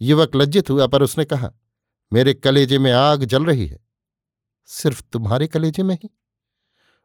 युवक 0.00 0.36
लज्जित 0.36 0.70
हुआ, 0.70 0.86
पर 0.86 1.02
उसने 1.02 1.24
कहा 1.24 1.52
मेरे 2.12 2.34
कलेजे 2.34 2.78
में 2.78 2.92
आग 2.92 3.24
जल 3.24 3.44
रही 3.44 3.66
है। 3.66 3.86
सिर्फ़ 4.66 5.02
तुम्हारे 5.02 5.46
कलेजे 5.46 5.82
में 5.82 5.94
ही? 5.94 6.10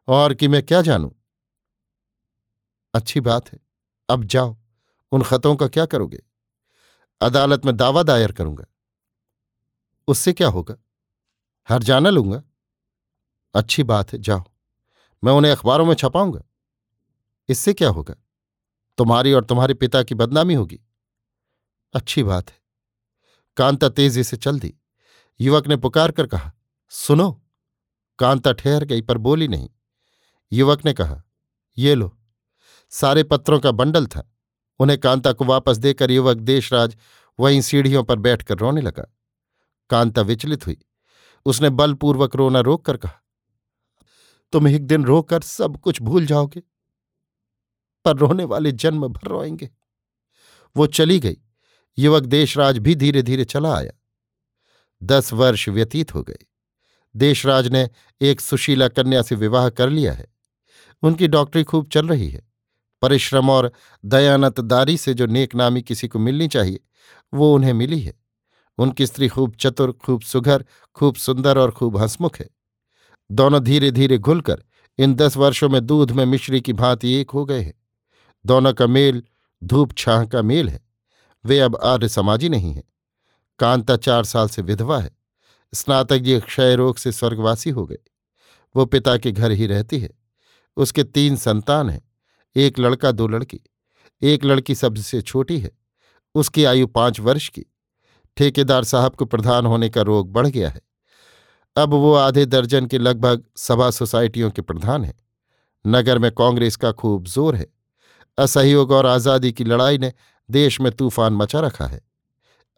और 0.07 0.33
कि 0.33 0.47
मैं 0.47 0.63
क्या 0.63 0.81
जानूं? 0.81 1.09
अच्छी 2.93 3.19
बात 3.19 3.53
है। 3.53 3.59
अब 4.09 4.23
जाओ, 4.23 4.57
उन 5.11 5.23
खतों 5.23 5.55
का 5.55 5.67
क्या 5.67 5.85
करोगे? 5.85 6.23
अदालत 7.21 7.65
में 7.65 7.77
दावा 7.77 8.03
दायर 8.03 8.31
करूँगा। 8.31 8.65
उससे 10.07 10.33
क्या 10.33 10.47
होगा? 10.47 10.75
हर 11.69 11.83
जाना 11.83 12.09
लूँगा। 12.09 12.43
अच्छी 13.55 13.83
बात 13.83 14.13
है, 14.13 14.19
जाओ। 14.19 14.43
मैं 15.23 15.33
उन्हें 15.33 15.51
अखबारों 15.51 15.85
में 15.85 15.95
छपाऊँगा। 15.95 16.43
इससे 17.49 17.73
क्या 17.73 17.89
होगा? 17.89 18.15
तुम्हारी 18.97 19.33
और 19.33 19.45
तुम्हारे 19.45 19.73
पिता 19.73 20.03
की 20.03 20.15
बदनामी 20.15 20.53
होगी। 20.53 20.81
अच्छी 21.93 22.23
बात 22.23 22.49
है। 22.49 22.59
कांता 23.57 23.89
तेज़ी 23.89 24.23
से 24.23 24.37
चल 24.37 24.59
दी। 24.59 24.77
युवक 25.39 25.67
ने 25.67 25.75
पुकार 25.77 26.11
कर 26.11 26.27
कहा, 26.27 26.51
सुनो। 26.89 27.31
कांता 28.19 28.51
ठहर 28.51 28.83
गई 28.83 29.01
पर 29.01 29.17
बोली 29.17 29.47
नहीं। 29.47 29.69
युवक 30.51 30.85
ने 30.85 30.93
कहा, 30.93 31.23
ये 31.77 31.95
लो, 31.95 32.17
सारे 32.89 33.23
पत्रों 33.23 33.59
का 33.59 33.71
बंडल 33.71 34.07
था। 34.07 34.31
उन्हें 34.79 34.99
कांता 34.99 35.31
को 35.33 35.45
वापस 35.45 35.77
देकर 35.77 36.11
युवक 36.11 36.37
देशराज 36.37 36.97
वहीं 37.39 37.61
सीढ़ियों 37.61 38.03
पर 38.03 38.19
बैठकर 38.19 38.57
रोने 38.57 38.81
लगा। 38.81 39.05
कांता 39.89 40.21
विचलित 40.21 40.65
हुई। 40.67 40.77
उसने 41.45 41.69
बलपूर्वक 41.69 42.35
रोना 42.35 42.59
रोक 42.59 42.85
कर 42.85 42.97
कहा, 42.97 43.21
तुम 44.53 44.67
एक 44.67 44.85
दिन 44.85 45.03
रोकर 45.05 45.41
सब 45.41 45.77
कुछ 45.77 46.01
भूल 46.01 46.25
जाओगे, 46.25 46.61
पर 48.05 48.17
रोने 48.17 48.43
वाले 48.43 48.71
जन्म 48.71 49.07
भर 49.07 49.27
रोएँगे। 49.27 49.69
वो 50.75 50.87
चली 50.87 51.19
गई। 51.19 51.37
युवक 51.97 52.23
देशराज 52.23 52.77
भी 52.77 52.95
धीरे 52.95 53.21
धीरे 53.21 53.45
चला 53.45 53.75
आया। 53.77 53.91
दस 55.05 55.33
वर्ष 55.33 55.69
व्यतीत 55.69 56.15
हो 56.15 56.23
गए। 56.23 56.37
देशराज 57.15 57.67
ने 57.67 57.89
एक 58.21 58.41
सुशीला 58.41 58.87
कन्या 58.87 59.21
से 59.21 59.35
विवाह 59.35 59.69
कर 59.69 59.89
लिया 59.89 60.13
है। 60.13 60.27
उनकी 61.03 61.27
डॉक्टरी 61.27 61.63
खूब 61.63 61.87
चल 61.87 62.07
रही 62.07 62.29
है। 62.29 62.41
परिश्रम 63.01 63.49
और 63.49 63.71
दयानतदारी 64.05 64.97
से 64.97 65.13
जो 65.13 65.25
नेक 65.25 65.55
नामी 65.55 65.81
किसी 65.81 66.07
को 66.07 66.19
मिलनी 66.19 66.47
चाहिए, 66.47 66.79
वो 67.33 67.55
उन्हें 67.55 67.73
मिली 67.73 67.99
है। 67.99 68.13
उनकी 68.77 69.05
स्त्री 69.05 69.27
खूब 69.27 69.55
चतुर, 69.55 69.91
खूब 69.91 70.21
सुघर, 70.21 70.65
खूब 70.95 71.15
सुंदर 71.15 71.57
और 71.57 71.71
खूब 71.71 71.97
हंसमुख 71.97 72.39
है। 72.39 72.49
दोनों 73.31 73.63
धीरे 73.63 73.91
धीरे 73.91 74.17
घुलकर 74.17 74.63
इन 74.97 75.15
दस 75.15 75.37
वर्षों 75.37 75.69
में 75.69 75.85
दूध 75.85 76.11
में 76.11 76.25
मिश्री 76.25 76.61
की 76.61 76.73
भांति 76.73 77.13
एक 77.13 77.29
हो 77.29 77.45
गए 77.45 77.61
हैं। 77.61 77.73
दोनों 78.45 78.73
का 78.73 78.87
मेल 78.87 79.23
धूप 79.63 79.97
छाह 79.97 80.25
का 80.25 80.41
मेल 80.41 80.69
है। 80.69 80.85
वे 81.45 81.59
अब 81.59 81.79
आर्य 81.83 82.09
समाजी 82.09 82.49
नहीं 82.49 82.73
है। 82.73 82.94
कांता 83.59 83.95
चार 83.95 84.23
साल 84.23 84.47
से 84.47 84.61
विधवा 84.61 84.99
है। 84.99 85.11
स्नातक 85.73 86.17
जी 86.17 86.39
क्षय 86.39 86.75
रोग 86.75 86.97
से 86.97 87.11
स्वर्गवासी 87.11 87.69
हो 87.69 87.85
गए। 87.85 87.97
वो 88.75 88.85
पिता 88.85 89.17
के 89.17 89.31
घर 89.31 89.51
ही 89.51 89.67
रहती 89.67 89.99
है। 89.99 90.09
उसके 90.77 91.03
तीन 91.03 91.35
संतान 91.35 91.89
हैं। 91.89 92.01
एक 92.55 92.79
लड़का, 92.79 93.11
दो 93.11 93.27
लड़की। 93.27 93.59
एक 94.21 94.45
लड़की 94.45 94.75
सबसे 94.75 95.21
छोटी 95.21 95.59
है। 95.59 95.71
उसकी 96.35 96.63
आयु 96.63 96.87
पाँच 96.87 97.19
वर्ष 97.19 97.49
की। 97.49 97.65
ठेकेदार 98.37 98.83
साहब 98.83 99.15
को 99.15 99.25
प्रधान 99.25 99.65
होने 99.65 99.89
का 99.89 100.01
रोग 100.01 100.31
बढ़ 100.31 100.47
गया 100.47 100.69
है। 100.69 100.81
अब 101.77 101.89
वो 101.89 102.13
आधे 102.13 102.45
दर्जन 102.45 102.85
के 102.85 102.97
लगभग 102.97 103.43
सभा 103.57 103.91
सोसाइटियों 103.91 104.51
के 104.51 104.61
प्रधान 104.61 105.05
हैं। 105.05 105.23
नगर 105.87 106.17
में 106.17 106.31
कांग्रेस 106.31 106.75
का 106.75 106.91
खूब 106.91 107.27
ज़ोर 107.27 107.55
है। 107.55 107.67
असहयोग 108.37 108.91
और 108.91 109.05
आज़ादी 109.05 109.51
की 109.51 109.63
लड़ाई 109.63 109.97
ने 109.97 110.13
देश 110.51 110.81
में 110.81 110.91
तूफ़ान 110.91 111.33
मचा 111.33 111.59
रखा 111.59 111.85
है। 111.85 112.01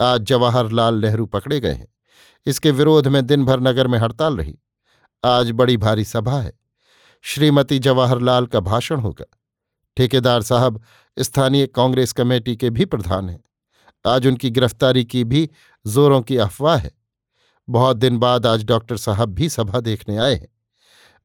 आज 0.02 0.22
जवाहरलाल 0.22 0.96
नेहरू 0.96 1.26
पकड़े 1.26 1.60
गए 1.60 1.74
हैं। 1.74 1.88
इसके 2.46 2.72
विरोध 2.72 3.08
में 3.08 3.26
दिन 3.26 3.46
भर 3.46 3.60
नगर 3.60 3.88
में 3.88 4.00
हड़ताल 4.00 4.38
रही। 4.38 4.60
आज 5.26 5.52
बड़ी 5.52 5.78
भारी 5.78 6.06
सभा 6.06 6.42
है। 6.42 6.60
श्रीमती 7.22 7.80
जवाहरलाल 7.80 8.46
का 8.46 8.60
भाषण 8.60 9.00
होगा। 9.00 9.26
ठेकेदार 9.98 10.42
साहब, 10.42 10.82
स्थानीय 11.20 11.68
कांग्रेस 11.68 12.14
कमेटी 12.14 12.56
के 12.56 12.70
भी 12.70 12.86
प्रधान 12.86 13.30
हैं। 13.30 13.44
आज 14.06 14.28
उनकी 14.28 14.50
गिरफ्तारी 14.50 15.06
की 15.06 15.24
भी 15.24 15.50
जोरों 15.88 16.22
की 16.22 16.38
अफवाह 16.38 16.78
है। 16.78 16.92
बहुत 17.70 17.98
दिन 17.98 18.18
बाद 18.18 18.46
आज 18.46 18.66
डॉक्टर 18.66 18.98
साहब 18.98 19.30
भी 19.30 19.50
सभा 19.50 19.80
देखने 19.80 20.18
आए 20.18 20.36
हैं। 20.36 20.48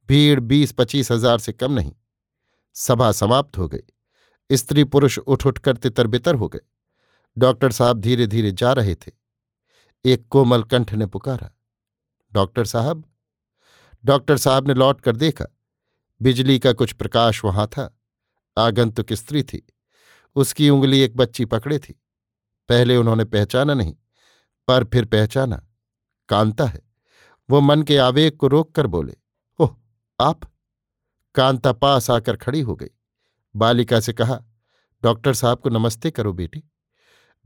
भीड़ 0.08 0.40
बीस 0.40 0.72
पच्चीस 0.72 1.12
हज़ार 1.12 1.38
से 1.38 1.52
कम 1.52 1.72
नहीं। 1.72 1.92
सभा 2.74 3.12
समाप्त 3.12 3.58
हो 3.58 3.68
गई। 3.68 4.56
स्त्री 4.56 4.84
पुरुष 4.84 5.18
उठ 5.18 5.46
उठकर 5.46 5.76
तितर 5.76 6.06
बितर 6.06 6.34
हो 6.34 6.48
गए। 6.48 6.60
डॉक्टर 7.38 7.72
साहब 7.72 8.00
धीरे 8.00 8.26
धीरे 8.26 8.52
जा 8.52 8.72
रहे 8.72 8.94
थे। 8.94 9.12
एक 10.04 10.26
कोमल 10.28 10.62
कंठ 10.62 10.92
ने 10.92 11.06
पुकारा, 11.06 11.50
डॉक्टर 12.32 12.64
साहब 12.64 13.04
डॉक्टर 14.04 14.36
साहब 14.36 14.68
ने 14.68 14.74
लौट 14.74 15.00
कर 15.00 15.16
देखा, 15.16 15.44
बिजली 16.22 16.58
का 16.58 16.72
कुछ 16.72 16.92
प्रकाश 16.92 17.44
वहाँ 17.44 17.66
था, 17.66 17.98
आगंतुक 18.58 19.12
स्त्री 19.12 19.42
थी, 19.42 19.66
उसकी 20.36 20.70
उंगली 20.70 21.00
एक 21.00 21.16
बच्ची 21.16 21.44
पकड़े 21.44 21.78
थी, 21.78 21.92
पहले 22.68 22.96
उन्होंने 22.96 23.24
पहचाना 23.24 23.74
नहीं, 23.74 23.94
पर 24.68 24.84
फिर 24.84 25.04
पहचाना, 25.04 25.62
कांता 26.28 26.64
है, 26.64 26.82
वो 27.50 27.60
मन 27.60 27.82
के 27.82 27.96
आवेग 27.96 28.36
को 28.36 28.48
रोक 28.48 28.74
कर 28.74 28.86
बोले, 28.86 29.16
ओह, 29.58 29.76
आप? 30.20 30.40
कांता 31.34 31.72
पास 31.72 32.10
आकर 32.10 32.36
खड़ी 32.36 32.60
हो 32.60 32.76
गई, 32.76 32.90
बालिका 33.56 34.00
से 34.00 34.12
कहा, 34.12 34.42
डॉक्टर 35.02 35.34
साहब 35.34 35.58
को 35.58 35.70
नमस्ते 35.70 36.10
करो 36.10 36.32
बेटी। 36.32 36.64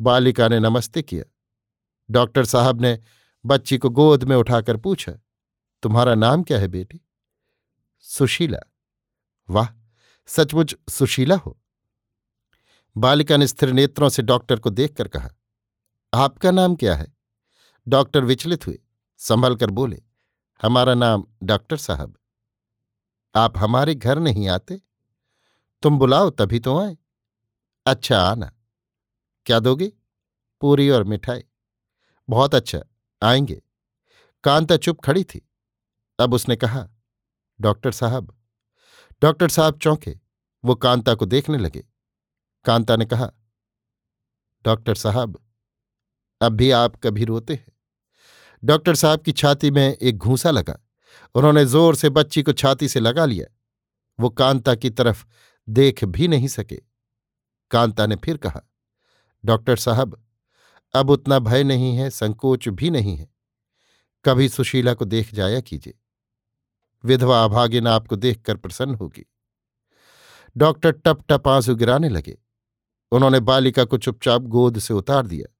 बालिका 0.01 0.49
ने 0.49 0.61
नमस्ते 0.61 1.03
किया। 1.03 1.25
डॉक्टर 2.11 2.45
साहब 2.45 2.81
ने 2.81 2.99
बच्ची 3.47 3.79
को 3.79 3.91
गोद 3.91 4.25
में 4.25 4.37
उठाकर 4.37 4.77
पूछा, 4.77 5.13
तुम्हारा 5.83 6.15
नाम 6.15 6.43
क्या 6.43 6.59
है 6.59 6.69
बेटी? 6.69 7.01
सुशीला। 8.01 8.59
वाह, 9.51 9.69
सचमुच 10.27 10.75
सुशीला 10.89 11.37
हो? 11.37 11.61
बालिका 12.97 13.37
ने 13.37 13.47
स्थिर 13.47 13.73
नेत्रों 13.73 14.09
से 14.09 14.23
डॉक्टर 14.23 14.59
को 14.59 14.71
देखकर 14.71 15.09
कहा, 15.09 15.31
आपका 16.15 16.51
नाम 16.51 16.77
क्या 16.77 16.95
है? 16.97 17.17
डॉक्टर 17.89 18.25
विचलित 18.25 18.67
हुए 18.67 18.79
संभल 19.19 19.57
कर 19.57 19.71
बोले, 19.71 20.03
हमारा 20.63 20.95
नाम 20.95 21.27
डॉक्टर 21.43 21.77
साहब। 21.77 22.19
आप 23.35 23.59
हमारे 23.59 23.95
घर 23.95 24.19
नहीं 24.19 24.49
आते? 24.49 24.81
तुम 25.83 25.99
बुलाओ 25.99 26.31
तभी 26.31 26.61
तो 26.61 26.79
आए। 26.81 26.97
अच्छा 27.87 28.19
आना। 28.21 28.53
क्या 29.47 29.59
दोगे? 29.61 29.93
पूरी 30.61 30.91
और 30.91 31.05
मिठाई। 31.05 31.45
बहुत 32.29 32.55
अच्छा 32.55 32.79
आएँगे। 33.23 33.63
कांता 34.45 34.77
चुप 34.77 35.01
खड़ी 35.01 35.25
थी। 35.25 35.49
अब 36.21 36.35
उसने 36.35 36.57
कहा, 36.57 36.89
डॉक्टर 37.61 37.93
साहब 37.93 38.35
डॉक्टर 39.23 39.49
साहब 39.49 39.79
चौंके। 39.79 40.19
वो 40.65 40.75
कांता 40.75 41.15
को 41.15 41.27
देखने 41.27 41.59
लगे। 41.59 41.85
कांता 42.65 42.97
ने 42.97 43.05
कहा, 43.05 43.33
डॉक्टर 44.65 44.95
साहब 44.95 45.43
अब 46.43 46.53
भी 46.53 46.71
आप 46.71 46.97
कभी 46.97 47.25
रोते 47.25 47.55
हैं? 47.55 47.73
डॉक्टर 48.65 48.95
साहब 48.95 49.21
की 49.21 49.33
छाती 49.33 49.71
में 49.71 49.95
एक 49.95 50.19
घूसा 50.19 50.51
लगा। 50.51 50.79
उन्होंने 51.35 51.65
ज़ोर 51.65 51.95
से 51.95 52.09
बच्ची 52.11 52.43
को 52.43 52.53
छाती 52.53 52.89
से 52.89 53.01
लगा 53.01 53.25
लिया। 53.25 53.47
वो 54.21 54.31
कांता 54.31 54.75
की 54.75 54.91
तरफ़ 54.91 55.27
देख 55.69 56.05
भी 56.05 56.29
नहीं 56.29 56.49
सके। 56.49 56.81
कांता 57.71 58.07
ने 58.07 58.17
फिर 58.17 58.37
कहा 58.37 58.63
डॉक्टर 59.47 59.77
साहब, 59.77 60.25
अब 60.95 61.11
उतना 61.11 61.39
भय 61.39 61.65
नहीं 61.65 61.97
है, 61.97 62.11
संकोच 62.11 62.69
भी 62.69 62.91
नहीं 62.91 63.17
है। 63.17 63.29
कभी 64.25 64.49
सुशीला 64.49 64.95
को 64.95 65.05
देख 65.05 65.35
जाया 65.35 65.61
कीजिए। 65.61 65.95
विधवा 67.05 67.45
अभागिन 67.45 67.87
आपको 67.87 68.17
देखकर 68.17 68.57
प्रसन्न 68.57 68.95
होगी। 68.95 69.27
डॉक्टर 70.57 70.91
टप 70.91 71.25
टप 71.29 71.49
आँसू 71.49 71.75
गिराने 71.75 72.09
लगे। 72.09 72.39
उन्होंने 73.13 73.41
बालिका 73.41 73.85
को 73.85 73.99
चुपचाप 73.99 74.43
गोद 74.43 74.79
से 74.79 74.95
उतार 74.95 75.27
दिया। 75.27 75.55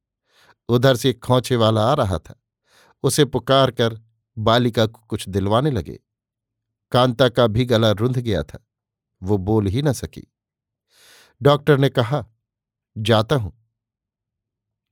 उधर 0.69 0.97
से 0.97 1.11
एक 1.11 1.25
खोचे 1.25 1.57
वाला 1.57 1.91
आ 1.91 1.95
रहा 1.95 2.19
था। 2.19 2.43
उसे 3.03 3.25
पुकार 3.25 3.71
कर 3.71 4.01
बालिका 4.39 4.87
को 4.87 5.07
कुछ 5.09 5.29
दिलवाने 5.29 5.71
लगे। 5.71 6.01
कांता 6.93 7.29
का 7.29 7.47
भी 7.47 7.65
गला 7.65 7.91
रुंध 7.91 8.19
गया 8.19 8.43
था। 8.43 8.67
वो 9.23 9.39
बोल 9.39 9.67
ही 9.67 9.83
न 9.83 9.93
सकी। 9.93 10.33
डॉक्टर 11.43 11.79
ने 11.79 11.89
कहा, 11.89 12.27
जाता 12.99 13.37
हूँ। 13.37 13.66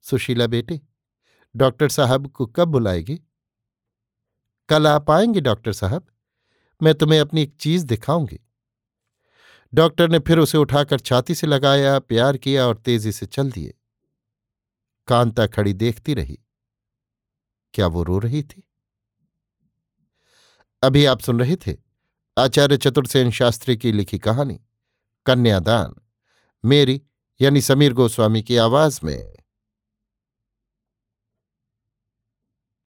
सुशीला 0.05 0.47
बेटे, 0.47 0.81
डॉक्टर 1.57 1.89
साहब 1.89 2.27
को 2.27 2.47
कब 2.47 2.69
बुलाएगी? 2.69 3.21
कल 4.69 4.87
आप 4.87 5.11
आएँगे, 5.11 5.41
डॉक्टर 5.41 5.73
साहब? 5.73 6.07
मैं 6.83 6.95
तुम्हें 6.95 7.21
अपनी 7.21 7.43
एक 7.43 7.57
चीज़ 7.61 7.87
दिखाऊँगी। 7.87 8.41
डॉक्टर 9.75 10.09
ने 10.09 10.19
फिर 10.19 10.39
उसे 10.39 10.59
उठाकर 10.59 11.01
छाती 11.01 11.35
से 11.35 11.47
लगाया, 11.47 11.99
प्यार 11.99 12.37
किया 12.37 12.67
और 12.67 12.77
तेज़ी 12.77 13.13
से 13.13 13.27
चल 13.27 13.53
दिए। 13.53 13.75
कांता 15.07 15.47
खड़ी 15.47 15.73
देखती 15.73 16.15
रही। 16.15 16.39
क्या 17.75 17.87
वो 17.87 18.03
रो 18.03 18.19
रही 18.19 18.43
थी? 18.43 18.69
अभी 20.83 21.05
आप 21.05 21.21
सुन 21.21 21.41
रहे 21.41 21.57
थे 21.57 21.77
आचार्य 22.39 22.77
चतुर्सेन 22.77 23.31
शास्त्री 23.31 23.77
की 23.77 23.93
लिखी 23.93 24.19
कहानी, 24.19 24.61
कन्यादान, 25.27 25.95
मेरी 26.65 27.03
यानी 27.41 27.61
समीर 27.61 27.93
गोस्वामी 27.93 28.43
की 28.43 28.57
आवाज़ 28.57 29.01
में। 29.05 29.44